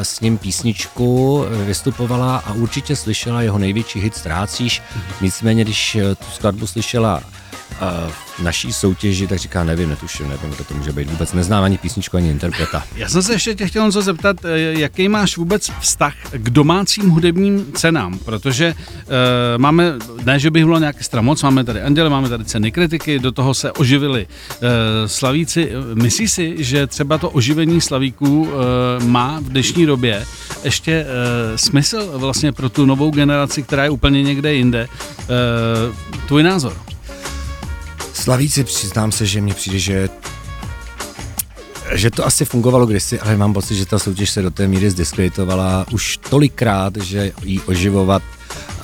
s 0.03 0.21
ním 0.21 0.39
písničku, 0.39 1.45
vystupovala 1.67 2.37
a 2.37 2.53
určitě 2.53 2.97
slyšela 2.97 3.43
jeho 3.43 3.59
největší 3.59 4.01
hit 4.01 4.17
Ztrácíš. 4.17 4.83
Nicméně, 5.21 5.65
když 5.65 5.99
tu 6.19 6.25
skladbu 6.33 6.67
slyšela 6.67 7.23
v 7.81 8.39
naší 8.39 8.73
soutěži, 8.73 9.27
tak 9.27 9.39
říká, 9.39 9.65
nevím, 9.65 9.89
netuším, 9.89 10.29
nevím, 10.29 10.51
kdo 10.51 10.65
to 10.65 10.75
může 10.75 10.93
být. 10.93 11.11
Vůbec 11.11 11.33
neznám 11.33 11.65
ani 11.65 11.79
písničku, 11.79 12.17
ani 12.17 12.31
interpreta. 12.31 12.85
Já 12.97 13.09
jsem 13.09 13.23
se 13.23 13.33
ještě 13.33 13.55
tě 13.55 13.67
chtěl 13.67 13.87
něco 13.87 14.03
zeptat, 14.03 14.45
eh, 14.45 14.59
jaký 14.59 15.09
máš 15.09 15.37
vůbec 15.37 15.71
vztah 15.81 16.15
k 16.33 16.51
domácím 16.51 17.11
hudebním 17.11 17.73
cenám, 17.73 18.19
protože 18.19 18.75
uh, 18.75 19.13
máme, 19.57 19.93
ne, 20.25 20.39
že 20.39 20.51
bych 20.51 20.65
bylo 20.65 20.79
nějaký 20.79 21.05
stramoc, 21.05 21.43
máme 21.43 21.65
tady 21.65 21.83
Anděle, 21.83 22.11
máme 22.11 22.29
tady 22.29 22.45
ceny 22.45 22.73
kritiky, 22.73 23.19
do 23.19 23.33
toho 23.33 23.55
se 23.55 23.73
oživili 23.73 24.27
uh, 24.27 24.69
slavíci. 25.07 25.71
Myslíš 25.95 26.31
si, 26.31 26.65
že 26.65 26.87
třeba 26.87 27.19
to 27.19 27.31
oživení 27.31 27.81
slavíků 27.81 28.43
uh, 28.43 28.51
má 29.05 29.41
v 29.41 29.49
dnešní 29.49 29.87
době 29.87 30.27
ještě 30.65 31.05
uh, 31.05 31.57
smysl 31.57 32.13
vlastně 32.19 32.53
pro 32.53 32.69
tu 32.69 32.87
novou 32.87 33.11
generaci, 33.11 33.63
která 33.63 33.85
je 33.85 33.91
úplně 33.91 34.23
někde 34.23 34.55
jinde? 34.55 34.89
Uh, 35.19 36.27
tvůj 36.27 36.43
názor? 36.43 36.94
Slavíci, 38.25 38.65
přiznám 38.65 39.13
se, 39.13 39.27
že 39.27 39.41
mně 39.41 39.55
přijde, 39.55 39.79
že 39.79 40.09
že 41.93 42.11
to 42.11 42.27
asi 42.27 42.45
fungovalo 42.45 42.87
kdysi, 42.87 43.21
ale 43.21 43.37
mám 43.37 43.53
pocit, 43.53 43.75
že 43.75 43.87
ta 43.87 43.99
soutěž 43.99 44.31
se 44.31 44.43
do 44.43 44.51
té 44.51 44.69
míry 44.69 44.91
zdiskreditovala 44.91 45.87
už 45.93 46.17
tolikrát, 46.17 46.97
že 46.97 47.33
ji 47.45 47.61
oživovat 47.61 48.23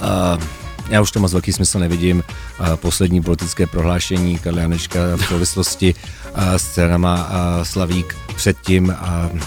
uh, 0.00 0.42
já 0.88 1.00
už 1.00 1.10
to 1.10 1.20
moc 1.20 1.32
velký 1.32 1.52
smysl 1.52 1.78
nevidím. 1.78 2.22
Uh, 2.60 2.76
poslední 2.76 3.22
politické 3.22 3.66
prohlášení 3.66 4.38
Karla 4.38 4.60
Janečka 4.60 5.00
v 5.16 5.24
souvislosti 5.24 5.94
uh, 5.94 6.54
s 6.54 6.74
cenama 6.74 7.30
Slavík 7.62 8.16
předtím 8.36 8.88
uh, 8.88 9.40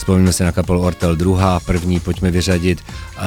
Vzpomínáme 0.00 0.32
si 0.32 0.44
na 0.44 0.52
kapelu 0.52 0.80
Ortel 0.80 1.16
druhá, 1.16 1.60
první, 1.60 2.00
pojďme 2.00 2.30
vyřadit, 2.30 2.78
uh, 2.80 3.24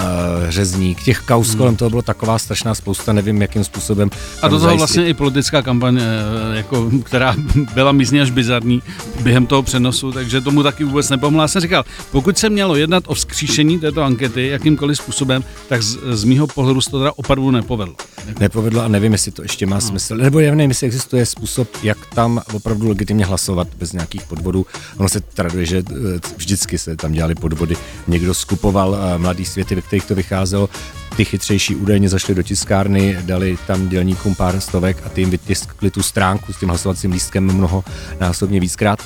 řezník. 0.50 1.04
Těch 1.04 1.20
kaus 1.20 1.48
hmm. 1.50 1.58
kolem 1.58 1.76
toho 1.76 1.90
bylo 1.90 2.02
taková 2.02 2.40
strašná 2.40 2.76
spousta, 2.76 3.14
nevím, 3.14 3.42
jakým 3.42 3.64
způsobem. 3.64 4.10
A 4.42 4.48
do 4.48 4.56
toho 4.56 4.60
zajistit. 4.60 4.78
vlastně 4.80 5.08
i 5.08 5.14
politická 5.14 5.62
kampaň, 5.62 6.00
eh, 6.02 6.58
jako, 6.58 6.92
která 7.04 7.36
byla 7.74 7.92
mizně 7.92 8.22
až 8.22 8.32
bizarní 8.32 8.82
během 9.22 9.46
toho 9.46 9.64
přenosu, 9.64 10.12
takže 10.12 10.42
tomu 10.42 10.64
taky 10.64 10.84
vůbec 10.84 11.10
nepomohla. 11.10 11.44
Já 11.44 11.48
jsem 11.48 11.62
říkal, 11.62 11.84
pokud 12.12 12.38
se 12.38 12.50
mělo 12.50 12.76
jednat 12.76 13.04
o 13.08 13.14
vzkříšení 13.14 13.80
této 13.80 14.04
ankety 14.04 14.48
jakýmkoliv 14.48 14.98
způsobem, 14.98 15.44
tak 15.70 15.84
z, 15.84 15.98
z 16.12 16.24
mýho 16.24 16.48
pohledu 16.48 16.82
se 16.82 16.92
to 16.92 17.00
teda 17.00 17.12
opravdu 17.16 17.52
nepovedlo. 17.52 17.96
Nepovedlo 18.40 18.82
a 18.82 18.88
nevím, 18.88 19.12
jestli 19.12 19.32
to 19.32 19.42
ještě 19.42 19.66
má 19.66 19.76
no. 19.76 19.82
smysl. 19.82 20.18
Nebo 20.18 20.40
já 20.40 20.56
nevím, 20.56 20.72
jestli 20.72 20.88
existuje 20.88 21.26
způsob, 21.26 21.68
jak 21.84 22.06
tam 22.06 22.42
opravdu 22.54 22.90
legitimně 22.90 23.26
hlasovat 23.26 23.68
bez 23.78 23.94
nějakých 23.94 24.24
podvodů. 24.24 24.66
Ono 24.98 25.10
se 25.10 25.22
traduje, 25.22 25.66
že 25.66 25.78
eh, 25.78 25.94
vždycky 26.38 26.78
se 26.78 26.96
tam 26.96 27.12
dělali 27.12 27.36
podvody. 27.36 27.76
Někdo 28.08 28.34
skupoval 28.34 28.90
uh, 28.90 29.22
mladý 29.22 29.46
světy, 29.46 29.76
ve 29.76 29.82
kterých 29.82 30.06
to 30.06 30.16
vycházelo. 30.16 30.70
Ty 31.18 31.26
chytřejší 31.26 31.76
údajně 31.76 32.10
zašli 32.10 32.36
do 32.36 32.44
tiskárny, 32.44 33.18
dali 33.22 33.58
tam 33.68 33.90
dělníkům 33.90 34.36
pár 34.36 34.60
stovek 34.60 34.98
a 35.06 35.10
ty 35.10 35.22
jim 35.22 35.30
vytiskli 35.30 35.92
tu 35.92 36.04
stránku 36.04 36.54
s 36.54 36.58
tím 36.58 36.70
hlasovacím 36.70 37.12
lístkem 37.12 37.44
mnoho 37.44 37.84
násobně 38.20 38.60
víckrát. 38.60 39.00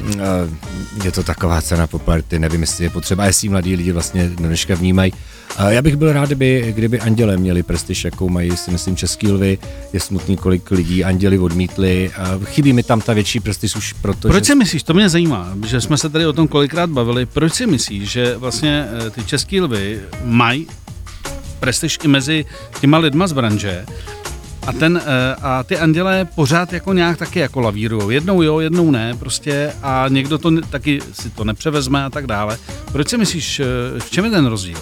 Uh, 0.00 1.04
je 1.04 1.12
to 1.12 1.22
taková 1.22 1.62
cena 1.62 1.86
popularity, 1.86 2.38
nevím, 2.38 2.60
jestli 2.60 2.84
je 2.84 2.90
potřeba, 2.90 3.26
jestli 3.26 3.48
mladí 3.48 3.76
lidi 3.76 3.92
vlastně 3.92 4.28
dneška 4.28 4.74
vnímají. 4.74 5.12
Já 5.68 5.82
bych 5.82 5.96
byl 5.96 6.12
rád, 6.12 6.26
kdyby, 6.26 6.72
kdyby 6.76 7.00
Anděle 7.00 7.36
měli 7.36 7.62
prestiž, 7.62 8.04
jakou 8.04 8.28
mají, 8.28 8.56
si 8.56 8.70
myslím, 8.70 8.96
Český 8.96 9.28
lvy. 9.28 9.58
Je 9.92 10.00
smutný, 10.00 10.36
kolik 10.36 10.70
lidí 10.70 11.04
Anděli 11.04 11.38
odmítli. 11.38 12.10
Chybí 12.44 12.72
mi 12.72 12.82
tam 12.82 13.00
ta 13.00 13.12
větší 13.12 13.40
prestiž 13.40 13.76
už 13.76 13.92
proto, 13.92 14.28
Proč 14.28 14.44
že... 14.44 14.46
si 14.46 14.54
myslíš, 14.54 14.82
to 14.82 14.94
mě 14.94 15.08
zajímá, 15.08 15.54
že 15.66 15.80
jsme 15.80 15.98
se 15.98 16.08
tady 16.08 16.26
o 16.26 16.32
tom 16.32 16.48
kolikrát 16.48 16.90
bavili, 16.90 17.26
proč 17.26 17.52
si 17.52 17.66
myslíš, 17.66 18.10
že 18.10 18.36
vlastně 18.36 18.86
eh, 19.06 19.10
ty 19.10 19.24
Český 19.24 19.60
lvy 19.60 20.00
mají 20.24 20.66
prestiž 21.60 21.98
i 22.04 22.08
mezi 22.08 22.44
těma 22.80 22.98
lidma 22.98 23.26
z 23.26 23.32
branže 23.32 23.86
a, 24.66 24.72
ten, 24.72 25.02
eh, 25.06 25.36
a 25.42 25.62
ty 25.62 25.78
anděle 25.78 26.28
pořád 26.34 26.72
jako 26.72 26.92
nějak 26.92 27.18
taky 27.18 27.38
jako 27.38 27.60
lavírujou. 27.60 28.10
Jednou 28.10 28.42
jo, 28.42 28.60
jednou 28.60 28.90
ne, 28.90 29.14
prostě 29.18 29.72
a 29.82 30.04
někdo 30.08 30.38
to 30.38 30.60
taky 30.60 31.00
si 31.12 31.30
to 31.30 31.44
nepřevezme 31.44 32.04
a 32.04 32.10
tak 32.10 32.26
dále. 32.26 32.58
Proč 32.92 33.08
si 33.08 33.18
myslíš, 33.18 33.60
eh, 33.60 33.64
v 34.00 34.10
čem 34.10 34.24
je 34.24 34.30
ten 34.30 34.46
rozdíl? 34.46 34.78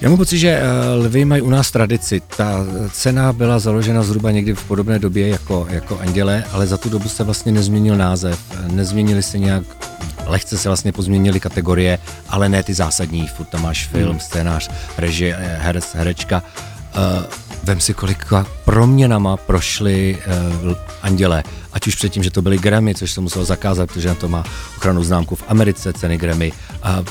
Já 0.00 0.08
mám 0.08 0.18
pocit, 0.18 0.38
že 0.38 0.48
eh, 0.48 0.94
lvy 0.94 1.24
mají 1.24 1.42
u 1.42 1.50
nás 1.50 1.70
tradici. 1.70 2.22
Ta 2.36 2.66
cena 2.92 3.32
byla 3.32 3.58
založena 3.58 4.02
zhruba 4.02 4.30
někdy 4.30 4.54
v 4.54 4.64
podobné 4.64 4.98
době 4.98 5.28
jako, 5.28 5.66
jako 5.70 5.98
anděle, 5.98 6.44
ale 6.52 6.66
za 6.66 6.76
tu 6.76 6.88
dobu 6.88 7.08
se 7.08 7.24
vlastně 7.24 7.52
nezměnil 7.52 7.96
název. 7.96 8.40
Nezměnili 8.66 9.22
se 9.22 9.38
nějak, 9.38 9.64
lehce 10.26 10.58
se 10.58 10.68
vlastně 10.68 10.92
pozměnily 10.92 11.40
kategorie, 11.40 11.98
ale 12.28 12.48
ne 12.48 12.62
ty 12.62 12.74
zásadní. 12.74 13.26
Furt 13.26 13.46
tam 13.46 13.62
máš 13.62 13.86
film, 13.86 14.10
hmm. 14.10 14.20
scénář, 14.20 14.70
režie, 14.98 15.36
herec, 15.38 15.94
herečka. 15.94 16.42
Uh, 17.66 17.68
vem 17.68 17.80
si, 17.80 17.94
kolika 17.94 18.46
proměnama 18.64 19.36
prošly 19.36 20.18
uh, 20.66 20.76
anděle. 21.02 21.44
Ať 21.72 21.86
už 21.86 21.94
předtím, 21.94 22.22
že 22.22 22.30
to 22.30 22.42
byly 22.42 22.58
Grammy, 22.58 22.94
což 22.94 23.10
se 23.10 23.20
muselo 23.20 23.44
zakázat, 23.44 23.88
protože 23.92 24.08
na 24.08 24.14
to 24.14 24.28
má 24.28 24.44
ochranu 24.76 25.04
známku 25.04 25.34
v 25.34 25.44
Americe, 25.48 25.92
ceny 25.92 26.18
Grammy. 26.18 26.52
A 26.82 27.02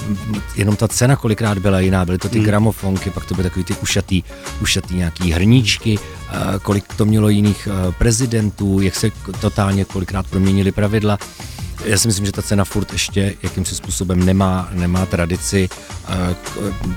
jenom 0.56 0.76
ta 0.76 0.88
cena 0.88 1.16
kolikrát 1.16 1.58
byla 1.58 1.80
jiná, 1.80 2.06
byly 2.06 2.18
to 2.18 2.30
ty 2.30 2.38
hmm. 2.38 2.46
gramofonky, 2.46 3.10
pak 3.10 3.26
to 3.26 3.36
byly 3.36 3.44
takový 3.44 3.66
ty 3.66 3.76
ušatý, 3.76 4.24
ušatý 4.62 4.96
nějaký 4.96 5.32
hrníčky, 5.32 6.00
a 6.30 6.60
kolik 6.60 6.94
to 6.94 7.06
mělo 7.06 7.30
jiných 7.30 7.68
uh, 7.68 7.94
prezidentů, 7.94 8.82
jak 8.82 8.96
se 8.96 9.12
totálně 9.42 9.86
kolikrát 9.86 10.28
proměnily 10.28 10.72
pravidla. 10.72 11.18
Já 11.86 11.98
si 11.98 12.08
myslím, 12.08 12.26
že 12.26 12.32
ta 12.32 12.42
cena 12.42 12.64
furt 12.64 12.94
ještě 12.94 13.34
jakýmsi 13.44 13.76
způsobem 13.76 14.26
nemá, 14.26 14.70
nemá 14.72 15.06
tradici. 15.06 15.70
Uh, 15.70 16.94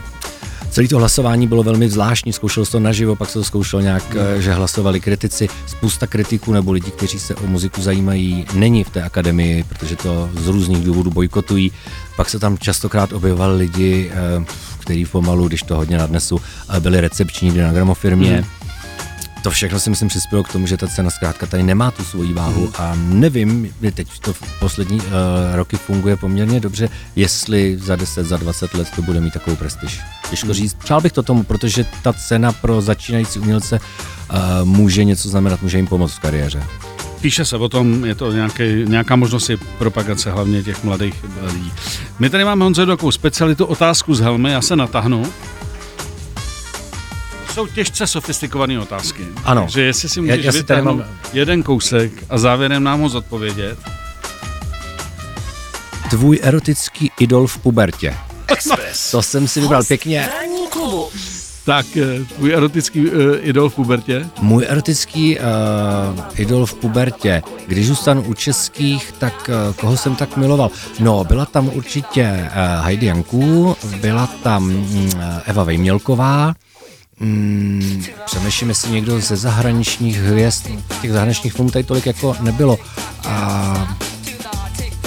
Celé 0.70 0.88
to 0.88 0.98
hlasování 0.98 1.46
bylo 1.46 1.62
velmi 1.62 1.88
zvláštní, 1.88 2.32
zkoušelo 2.32 2.66
se 2.66 2.72
to 2.72 2.80
naživo, 2.80 3.16
pak 3.16 3.28
se 3.28 3.38
to 3.38 3.44
zkoušelo 3.44 3.82
nějak, 3.82 4.14
mm. 4.14 4.42
že 4.42 4.52
hlasovali 4.52 5.00
kritici. 5.00 5.48
Spousta 5.66 6.06
kritiků 6.06 6.52
nebo 6.52 6.72
lidí, 6.72 6.90
kteří 6.90 7.18
se 7.18 7.34
o 7.34 7.46
muziku 7.46 7.82
zajímají, 7.82 8.46
není 8.54 8.84
v 8.84 8.90
té 8.90 9.02
akademii, 9.02 9.64
protože 9.64 9.96
to 9.96 10.30
z 10.34 10.46
různých 10.46 10.84
důvodů 10.84 11.10
bojkotují. 11.10 11.72
Pak 12.16 12.30
se 12.30 12.38
tam 12.38 12.58
častokrát 12.58 13.12
objevovali 13.12 13.56
lidi, 13.56 14.10
eh, 14.12 14.44
kteří 14.78 15.04
pomalu, 15.04 15.48
když 15.48 15.62
to 15.62 15.76
hodně 15.76 15.98
nadnesu, 15.98 16.40
eh, 16.76 16.80
byli 16.80 17.00
recepční 17.00 17.50
na 17.50 17.72
gramofirmě. 17.72 18.36
Mm 18.36 18.57
to 19.48 19.52
všechno 19.52 19.80
si 19.80 19.90
myslím 19.90 20.08
přispělo 20.08 20.42
k 20.42 20.52
tomu, 20.52 20.66
že 20.66 20.76
ta 20.76 20.86
cena 20.86 21.10
zkrátka 21.10 21.46
tady 21.46 21.62
nemá 21.62 21.90
tu 21.90 22.04
svoji 22.04 22.32
váhu 22.32 22.60
hmm. 22.60 22.72
a 22.78 22.94
nevím, 22.94 23.74
teď 23.94 24.08
to 24.20 24.32
v 24.32 24.42
poslední 24.60 24.96
uh, 24.96 25.06
roky 25.52 25.76
funguje 25.76 26.16
poměrně 26.16 26.60
dobře, 26.60 26.88
jestli 27.16 27.78
za 27.78 27.96
10, 27.96 28.26
za 28.26 28.36
20 28.36 28.74
let 28.74 28.88
to 28.96 29.02
bude 29.02 29.20
mít 29.20 29.32
takovou 29.32 29.56
prestiž. 29.56 30.00
Těžko 30.30 30.46
hmm. 30.46 30.54
říct. 30.54 30.74
Přál 30.74 31.00
bych 31.00 31.12
to 31.12 31.22
tomu, 31.22 31.42
protože 31.42 31.84
ta 32.02 32.12
cena 32.12 32.52
pro 32.52 32.80
začínající 32.80 33.38
umělce 33.38 33.80
uh, 33.80 34.38
může 34.64 35.04
něco 35.04 35.28
znamenat, 35.28 35.62
může 35.62 35.76
jim 35.78 35.86
pomoct 35.86 36.12
v 36.12 36.18
kariéře. 36.20 36.62
Píše 37.20 37.44
se 37.44 37.56
o 37.56 37.68
tom, 37.68 38.04
je 38.04 38.14
to 38.14 38.32
nějaký, 38.32 38.62
nějaká 38.84 39.16
možnost 39.16 39.50
propagace 39.78 40.30
hlavně 40.30 40.62
těch 40.62 40.84
mladých 40.84 41.24
lidí. 41.52 41.72
My 42.18 42.30
tady 42.30 42.44
máme 42.44 42.64
Honzo 42.64 42.86
takovou 42.86 43.10
specialitu 43.10 43.64
otázku 43.64 44.14
z 44.14 44.20
helmy, 44.20 44.50
já 44.52 44.62
se 44.62 44.76
natáhnu 44.76 45.26
jsou 47.58 47.66
těžce 47.66 48.06
sofistikované 48.06 48.80
otázky. 48.80 49.26
Ano. 49.44 49.62
Takže 49.62 49.82
jestli 49.82 50.08
si 50.08 50.20
můžeš 50.20 50.44
já, 50.44 50.52
já 50.56 50.76
si 50.76 50.82
mám... 50.82 51.04
jeden 51.32 51.62
kousek 51.62 52.12
a 52.30 52.38
závěrem 52.38 52.82
nám 52.82 53.00
ho 53.00 53.08
zodpovědět. 53.08 53.78
Tvůj 56.10 56.40
erotický 56.42 57.10
idol 57.18 57.46
v 57.46 57.58
pubertě. 57.58 58.14
Express. 58.46 59.10
To 59.10 59.22
jsem 59.22 59.48
si 59.48 59.60
vybral 59.60 59.84
pěkně. 59.84 60.28
Tak, 61.64 61.86
eh, 61.96 62.24
tvůj 62.36 62.52
erotický 62.52 63.10
uh, 63.10 63.14
idol 63.40 63.68
v 63.68 63.74
pubertě? 63.74 64.26
Můj 64.40 64.66
erotický 64.68 65.38
uh, 65.38 65.44
idol 66.34 66.66
v 66.66 66.74
pubertě. 66.74 67.42
Když 67.66 67.86
zůstanu 67.86 68.22
u 68.22 68.34
českých, 68.34 69.12
tak 69.12 69.50
uh, 69.68 69.74
koho 69.74 69.96
jsem 69.96 70.16
tak 70.16 70.36
miloval? 70.36 70.70
No, 71.00 71.24
byla 71.24 71.46
tam 71.46 71.70
určitě 71.74 72.50
uh, 72.50 72.84
Heidi 72.84 73.06
Janků, 73.06 73.76
byla 74.00 74.26
tam 74.26 74.70
uh, 74.70 75.12
Eva 75.46 75.64
Vejmělková, 75.64 76.54
Hmm, 77.20 78.04
přemýšlím, 78.26 78.68
jestli 78.68 78.90
někdo 78.90 79.20
ze 79.20 79.36
zahraničních 79.36 80.16
hvězd, 80.16 80.66
těch 81.02 81.12
zahraničních 81.12 81.52
filmů 81.52 81.70
tady 81.70 81.84
tolik 81.84 82.06
jako 82.06 82.36
nebylo. 82.40 82.78
A 83.24 83.96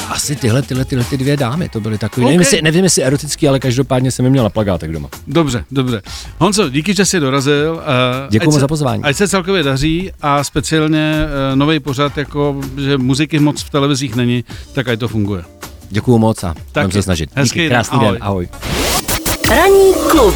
asi 0.10 0.36
tyhle, 0.36 0.62
tyhle, 0.62 0.86
tyhle 0.86 1.06
ty 1.06 1.18
dvě 1.18 1.38
dámy, 1.38 1.70
to 1.70 1.80
byly 1.80 1.98
takové, 1.98 2.26
okay. 2.26 2.32
nevím, 2.32 2.40
jestli, 2.40 2.62
nevím 2.62 2.84
jestli 2.84 3.04
erotický, 3.04 3.48
ale 3.48 3.60
každopádně 3.60 4.12
jsem 4.12 4.26
je 4.26 4.32
měla 4.32 4.50
plagátek 4.50 4.92
doma. 4.92 5.10
Dobře, 5.28 5.66
dobře. 5.72 6.02
Honzo, 6.40 6.70
díky, 6.70 6.94
že 6.94 7.06
jsi 7.06 7.20
dorazil. 7.20 7.74
Uh, 7.74 7.82
Děkuji 8.30 8.60
za 8.60 8.68
pozvání. 8.68 9.04
Ať 9.04 9.16
se 9.16 9.28
celkově 9.28 9.64
daří 9.64 10.12
a 10.22 10.44
speciálně 10.44 11.14
uh, 11.52 11.56
nový 11.56 11.80
pořad, 11.80 12.18
jako 12.18 12.62
že 12.78 12.98
muziky 12.98 13.40
moc 13.40 13.62
v 13.62 13.70
televizích 13.70 14.16
není, 14.16 14.44
tak 14.74 14.88
ať 14.88 15.00
to 15.00 15.08
funguje. 15.08 15.44
Děkuji 15.90 16.18
moc 16.18 16.44
a 16.44 16.56
budeme 16.74 16.94
se 16.94 17.02
snažit. 17.02 17.30
Hezký 17.36 17.60
díky, 17.60 17.70
krásný 17.70 18.00
den, 18.00 18.08
ahoj. 18.08 18.18
den, 18.18 18.24
ahoj. 18.24 18.50
Ranní 19.50 19.94
klub 20.10 20.36